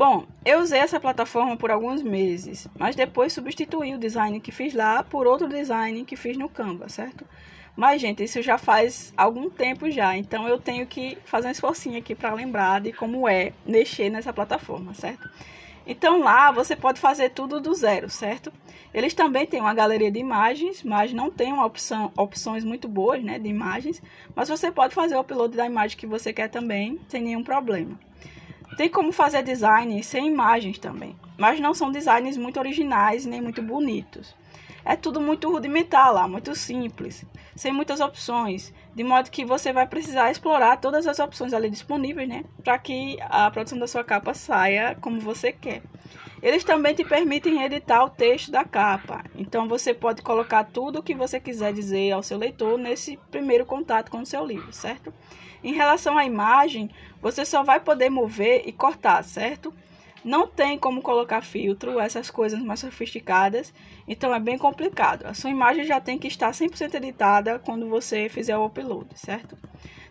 Bom, 0.00 0.24
eu 0.46 0.60
usei 0.60 0.80
essa 0.80 0.98
plataforma 0.98 1.58
por 1.58 1.70
alguns 1.70 2.02
meses, 2.02 2.66
mas 2.78 2.96
depois 2.96 3.34
substituí 3.34 3.94
o 3.94 3.98
design 3.98 4.40
que 4.40 4.50
fiz 4.50 4.72
lá 4.72 5.02
por 5.02 5.26
outro 5.26 5.46
design 5.46 6.06
que 6.06 6.16
fiz 6.16 6.38
no 6.38 6.48
Canva, 6.48 6.88
certo? 6.88 7.26
Mas, 7.76 8.00
gente, 8.00 8.24
isso 8.24 8.40
já 8.40 8.56
faz 8.56 9.12
algum 9.14 9.50
tempo 9.50 9.90
já, 9.90 10.16
então 10.16 10.48
eu 10.48 10.58
tenho 10.58 10.86
que 10.86 11.18
fazer 11.26 11.48
um 11.48 11.50
esforcinho 11.50 11.98
aqui 11.98 12.14
para 12.14 12.32
lembrar 12.32 12.80
de 12.80 12.94
como 12.94 13.28
é 13.28 13.52
mexer 13.66 14.08
nessa 14.08 14.32
plataforma, 14.32 14.94
certo? 14.94 15.28
Então 15.86 16.20
lá 16.20 16.50
você 16.50 16.74
pode 16.74 16.98
fazer 16.98 17.28
tudo 17.28 17.60
do 17.60 17.74
zero, 17.74 18.08
certo? 18.08 18.50
Eles 18.94 19.12
também 19.12 19.46
têm 19.46 19.60
uma 19.60 19.74
galeria 19.74 20.10
de 20.10 20.18
imagens, 20.18 20.82
mas 20.82 21.12
não 21.12 21.30
tem 21.30 21.52
uma 21.52 21.66
opção, 21.66 22.10
opções 22.16 22.64
muito 22.64 22.88
boas, 22.88 23.22
né, 23.22 23.38
de 23.38 23.50
imagens, 23.50 24.00
mas 24.34 24.48
você 24.48 24.72
pode 24.72 24.94
fazer 24.94 25.16
o 25.16 25.20
upload 25.20 25.54
da 25.54 25.66
imagem 25.66 25.98
que 25.98 26.06
você 26.06 26.32
quer 26.32 26.48
também, 26.48 26.98
sem 27.06 27.20
nenhum 27.20 27.44
problema. 27.44 27.98
Tem 28.76 28.88
como 28.88 29.12
fazer 29.12 29.42
design 29.42 30.02
sem 30.02 30.26
imagens 30.26 30.78
também, 30.78 31.16
mas 31.36 31.60
não 31.60 31.74
são 31.74 31.90
designs 31.90 32.36
muito 32.36 32.58
originais 32.58 33.26
nem 33.26 33.40
muito 33.40 33.62
bonitos. 33.62 34.34
é 34.84 34.96
tudo 34.96 35.20
muito 35.20 35.50
rudimentar 35.50 36.12
lá, 36.12 36.26
muito 36.26 36.54
simples, 36.54 37.24
sem 37.54 37.72
muitas 37.72 38.00
opções, 38.00 38.72
de 38.94 39.04
modo 39.04 39.30
que 39.30 39.44
você 39.44 39.72
vai 39.72 39.86
precisar 39.86 40.30
explorar 40.30 40.78
todas 40.78 41.06
as 41.06 41.18
opções 41.18 41.52
ali 41.52 41.68
disponíveis, 41.68 42.28
né, 42.28 42.44
para 42.64 42.78
que 42.78 43.18
a 43.20 43.50
produção 43.50 43.78
da 43.78 43.86
sua 43.86 44.02
capa 44.02 44.32
saia 44.32 44.96
como 45.00 45.20
você 45.20 45.52
quer. 45.52 45.82
Eles 46.42 46.64
também 46.64 46.94
te 46.94 47.04
permitem 47.04 47.62
editar 47.62 48.02
o 48.02 48.08
texto 48.08 48.50
da 48.50 48.64
capa, 48.64 49.24
então 49.34 49.68
você 49.68 49.92
pode 49.92 50.22
colocar 50.22 50.64
tudo 50.64 50.98
o 50.98 51.02
que 51.02 51.14
você 51.14 51.38
quiser 51.38 51.72
dizer 51.72 52.12
ao 52.12 52.22
seu 52.22 52.38
leitor 52.38 52.78
nesse 52.78 53.18
primeiro 53.30 53.66
contato 53.66 54.10
com 54.10 54.20
o 54.20 54.26
seu 54.26 54.44
livro, 54.44 54.72
certo? 54.72 55.12
Em 55.62 55.74
relação 55.74 56.16
à 56.16 56.24
imagem, 56.24 56.90
você 57.20 57.44
só 57.44 57.62
vai 57.62 57.78
poder 57.78 58.08
mover 58.08 58.62
e 58.64 58.72
cortar, 58.72 59.22
certo? 59.22 59.74
Não 60.24 60.46
tem 60.46 60.78
como 60.78 61.02
colocar 61.02 61.42
filtro, 61.42 62.00
essas 62.00 62.30
coisas 62.30 62.60
mais 62.60 62.80
sofisticadas, 62.80 63.72
então 64.08 64.34
é 64.34 64.40
bem 64.40 64.56
complicado. 64.56 65.26
A 65.26 65.34
sua 65.34 65.50
imagem 65.50 65.84
já 65.84 66.00
tem 66.00 66.18
que 66.18 66.28
estar 66.28 66.50
100% 66.50 66.94
editada 66.94 67.58
quando 67.58 67.88
você 67.88 68.28
fizer 68.28 68.56
o 68.56 68.64
upload, 68.64 69.08
certo? 69.14 69.56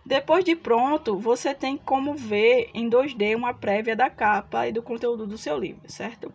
Depois 0.10 0.44
de 0.44 0.56
pronto, 0.56 1.20
você 1.20 1.54
tem 1.54 1.78
como 1.78 2.16
ver 2.16 2.72
em 2.74 2.90
2D 2.90 3.36
uma 3.36 3.54
prévia 3.54 3.96
da 3.96 4.10
capa 4.10 4.68
e 4.68 4.72
do 4.72 4.82
conteúdo 4.82 5.28
do 5.28 5.38
seu 5.38 5.56
livro, 5.56 5.84
certo? 5.86 6.34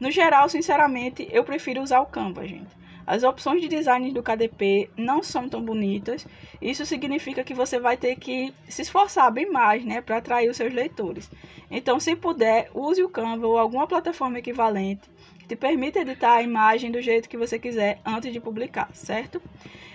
No 0.00 0.10
geral, 0.10 0.48
sinceramente, 0.48 1.28
eu 1.30 1.44
prefiro 1.44 1.82
usar 1.82 2.00
o 2.00 2.06
Canva, 2.06 2.48
gente. 2.48 2.79
As 3.06 3.22
opções 3.22 3.60
de 3.60 3.68
design 3.68 4.12
do 4.12 4.22
KDP 4.22 4.90
não 4.96 5.22
são 5.22 5.48
tão 5.48 5.62
bonitas. 5.62 6.26
Isso 6.60 6.86
significa 6.86 7.42
que 7.42 7.54
você 7.54 7.78
vai 7.78 7.96
ter 7.96 8.16
que 8.16 8.52
se 8.68 8.82
esforçar 8.82 9.30
bem 9.32 9.50
mais, 9.50 9.84
né, 9.84 10.00
para 10.00 10.18
atrair 10.18 10.48
os 10.48 10.56
seus 10.56 10.72
leitores. 10.72 11.30
Então, 11.70 11.98
se 11.98 12.14
puder, 12.16 12.70
use 12.74 13.02
o 13.02 13.08
Canva 13.08 13.46
ou 13.46 13.58
alguma 13.58 13.86
plataforma 13.86 14.38
equivalente 14.38 15.08
que 15.38 15.46
te 15.46 15.56
permita 15.56 16.00
editar 16.00 16.34
a 16.34 16.42
imagem 16.42 16.90
do 16.90 17.00
jeito 17.00 17.28
que 17.28 17.36
você 17.36 17.58
quiser 17.58 18.00
antes 18.04 18.32
de 18.32 18.40
publicar, 18.40 18.88
certo? 18.92 19.40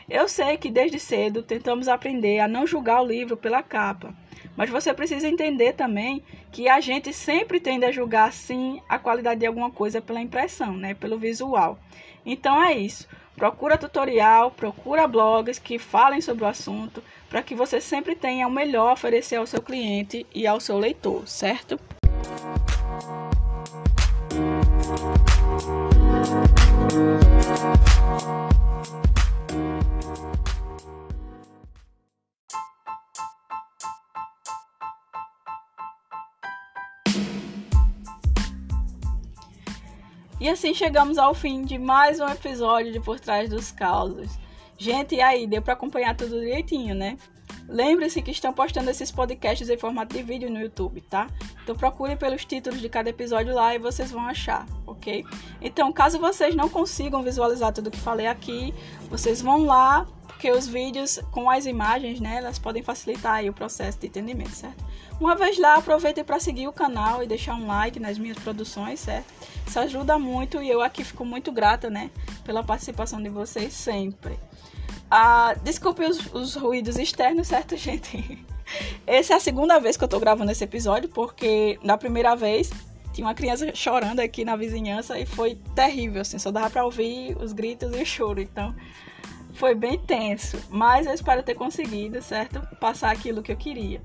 Eu 0.10 0.28
sei 0.28 0.56
que 0.58 0.70
desde 0.70 1.00
cedo 1.00 1.42
tentamos 1.42 1.88
aprender 1.88 2.40
a 2.40 2.48
não 2.48 2.68
julgar 2.68 3.02
o 3.02 3.08
livro 3.08 3.36
pela 3.36 3.64
capa, 3.64 4.14
mas 4.56 4.70
você 4.70 4.94
precisa 4.94 5.28
entender 5.28 5.74
também 5.74 6.24
que 6.52 6.70
a 6.70 6.80
gente 6.80 7.12
sempre 7.12 7.60
tende 7.60 7.86
a 7.86 7.92
julgar 7.92 8.32
sim 8.32 8.82
a 8.88 9.00
qualidade 9.00 9.40
de 9.40 9.46
alguma 9.46 9.72
coisa 9.72 10.02
pela 10.02 10.22
impressão, 10.22 10.78
né, 10.78 10.94
pelo 10.94 11.18
visual. 11.18 11.80
Então 12.26 12.62
é 12.62 12.74
isso. 12.74 13.08
Procura 13.36 13.78
tutorial, 13.78 14.52
procura 14.52 15.08
blogs 15.08 15.60
que 15.60 15.78
falem 15.78 16.22
sobre 16.22 16.46
o 16.46 16.48
assunto, 16.48 17.04
para 17.30 17.44
que 17.44 17.54
você 17.54 17.82
sempre 17.82 18.16
tenha 18.16 18.48
o 18.48 18.52
melhor 18.52 18.90
a 18.90 18.94
oferecer 18.94 19.36
ao 19.36 19.46
seu 19.46 19.62
cliente 19.62 20.26
e 20.34 20.48
ao 20.48 20.60
seu 20.60 20.78
leitor, 20.78 21.28
certo? 21.28 21.80
E 40.38 40.50
assim 40.50 40.74
chegamos 40.74 41.18
ao 41.18 41.34
fim 41.34 41.62
de 41.62 41.78
mais 41.78 42.20
um 42.20 42.28
episódio 42.28 42.92
de 42.92 43.00
Por 43.00 43.22
Trás 43.22 43.50
dos 43.50 43.72
Causos. 43.72 44.38
Gente, 44.78 45.16
e 45.16 45.22
aí, 45.22 45.48
deu 45.48 45.62
para 45.62 45.74
acompanhar 45.74 46.14
tudo 46.14 46.42
direitinho, 46.42 46.94
né? 46.94 47.18
Lembre-se 47.70 48.22
que 48.22 48.32
estão 48.32 48.52
postando 48.52 48.90
esses 48.90 49.10
podcasts 49.10 49.70
em 49.70 49.78
formato 49.78 50.14
de 50.14 50.22
vídeo 50.22 50.50
no 50.52 50.60
YouTube, 50.60 51.00
tá? 51.02 51.28
Então 51.64 51.74
procure 51.74 52.18
pelos 52.18 52.44
títulos 52.44 52.82
de 52.82 52.90
cada 52.90 53.10
episódio 53.10 53.56
lá 53.56 53.74
e 53.74 53.80
vocês 53.80 54.12
vão 54.12 54.28
achar, 54.28 54.68
ok? 54.86 55.26
Então, 55.62 55.92
caso 55.94 56.20
vocês 56.20 56.54
não 56.54 56.68
consigam 56.68 57.24
visualizar 57.24 57.72
tudo 57.72 57.90
que 57.90 57.98
falei 57.98 58.28
aqui, 58.28 58.74
vocês 59.10 59.42
vão 59.42 59.64
lá, 59.66 60.06
porque 60.36 60.52
os 60.52 60.68
vídeos 60.68 61.20
com 61.32 61.50
as 61.50 61.66
imagens, 61.66 62.20
né, 62.20 62.38
elas 62.38 62.60
podem 62.60 62.84
facilitar 62.84 63.44
o 63.46 63.54
processo 63.54 63.98
de 63.98 64.08
entendimento, 64.08 64.52
certo? 64.52 64.84
Uma 65.20 65.34
vez 65.34 65.58
lá, 65.58 65.76
aproveite 65.76 66.22
para 66.26 66.40
seguir 66.42 66.68
o 66.68 66.74
canal 66.74 67.24
e 67.24 67.28
deixar 67.28 67.56
um 67.56 67.68
like 67.68 68.02
nas 68.02 68.18
minhas 68.18 68.38
produções, 68.38 69.00
certo? 69.00 69.34
Isso 69.66 69.80
ajuda 69.80 70.20
muito 70.20 70.62
e 70.62 70.70
eu 70.70 70.82
aqui 70.82 71.06
fico 71.06 71.24
muito 71.24 71.54
grata, 71.54 71.90
né, 71.90 72.12
pela 72.44 72.62
participação 72.62 73.24
de 73.24 73.30
vocês 73.30 73.74
sempre. 73.74 74.38
Ah, 75.10 75.56
desculpe 75.64 76.04
os, 76.04 76.34
os 76.34 76.56
ruídos 76.56 77.00
externos, 77.00 77.48
certo, 77.48 77.76
gente? 77.78 78.46
Essa 79.08 79.34
é 79.34 79.38
a 79.38 79.40
segunda 79.40 79.80
vez 79.80 79.96
que 79.96 80.04
eu 80.04 80.08
tô 80.08 80.20
gravando 80.20 80.52
esse 80.52 80.66
episódio, 80.66 81.08
porque 81.10 81.80
na 81.82 81.98
primeira 81.98 82.36
vez 82.36 82.70
tinha 83.14 83.26
uma 83.26 83.34
criança 83.34 83.74
chorando 83.74 84.20
aqui 84.20 84.44
na 84.44 84.58
vizinhança 84.58 85.18
e 85.18 85.26
foi 85.26 85.58
terrível, 85.74 86.22
assim, 86.22 86.38
só 86.38 86.52
dava 86.52 86.70
pra 86.70 86.84
ouvir 86.84 87.38
os 87.38 87.54
gritos 87.54 87.96
e 87.96 88.02
o 88.02 88.06
choro, 88.06 88.42
então 88.42 88.76
foi 89.56 89.74
bem 89.74 89.98
tenso, 89.98 90.62
mas 90.70 91.08
eu 91.08 91.14
espero 91.14 91.42
ter 91.42 91.56
conseguido, 91.56 92.22
certo? 92.22 92.60
Passar 92.78 93.12
aquilo 93.12 93.42
que 93.42 93.52
eu 93.52 93.58
queria. 93.58 94.02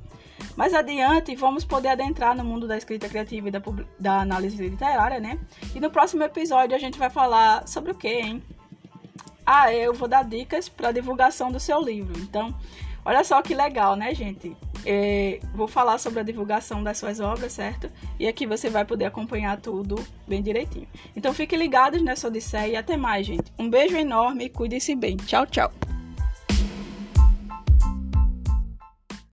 Mais 0.56 0.72
adiante, 0.72 1.34
vamos 1.34 1.64
poder 1.64 1.88
adentrar 1.88 2.34
no 2.36 2.44
mundo 2.44 2.66
da 2.66 2.76
escrita 2.76 3.08
criativa 3.08 3.48
e 3.48 3.50
da, 3.50 3.62
da 3.98 4.20
análise 4.20 4.56
literária, 4.56 5.20
né? 5.20 5.38
E 5.74 5.80
no 5.80 5.90
próximo 5.90 6.22
episódio 6.22 6.74
a 6.74 6.78
gente 6.78 6.98
vai 6.98 7.10
falar 7.10 7.66
sobre 7.68 7.92
o 7.92 7.94
que, 7.94 8.08
hein? 8.08 8.42
Ah, 9.44 9.72
eu 9.72 9.92
vou 9.92 10.08
dar 10.08 10.24
dicas 10.24 10.68
para 10.68 10.92
divulgação 10.92 11.50
do 11.50 11.58
seu 11.58 11.80
livro. 11.82 12.18
Então, 12.20 12.54
olha 13.04 13.24
só 13.24 13.42
que 13.42 13.54
legal, 13.54 13.96
né, 13.96 14.14
gente? 14.14 14.56
É, 14.84 15.40
vou 15.54 15.68
falar 15.68 15.98
sobre 15.98 16.20
a 16.20 16.22
divulgação 16.22 16.82
das 16.82 16.98
suas 16.98 17.20
obras, 17.20 17.52
certo? 17.52 17.90
E 18.18 18.26
aqui 18.26 18.46
você 18.46 18.70
vai 18.70 18.84
poder 18.84 19.04
acompanhar 19.04 19.60
tudo 19.60 20.02
bem 20.26 20.42
direitinho. 20.42 20.88
Então, 21.14 21.34
fiquem 21.34 21.58
ligados 21.58 22.02
nessa 22.02 22.28
odisseia 22.28 22.72
e 22.72 22.76
até 22.76 22.96
mais, 22.96 23.26
gente. 23.26 23.52
Um 23.58 23.68
beijo 23.68 23.96
enorme 23.96 24.44
e 24.44 24.48
cuide-se 24.48 24.94
bem. 24.94 25.16
Tchau, 25.16 25.46
tchau. 25.46 25.70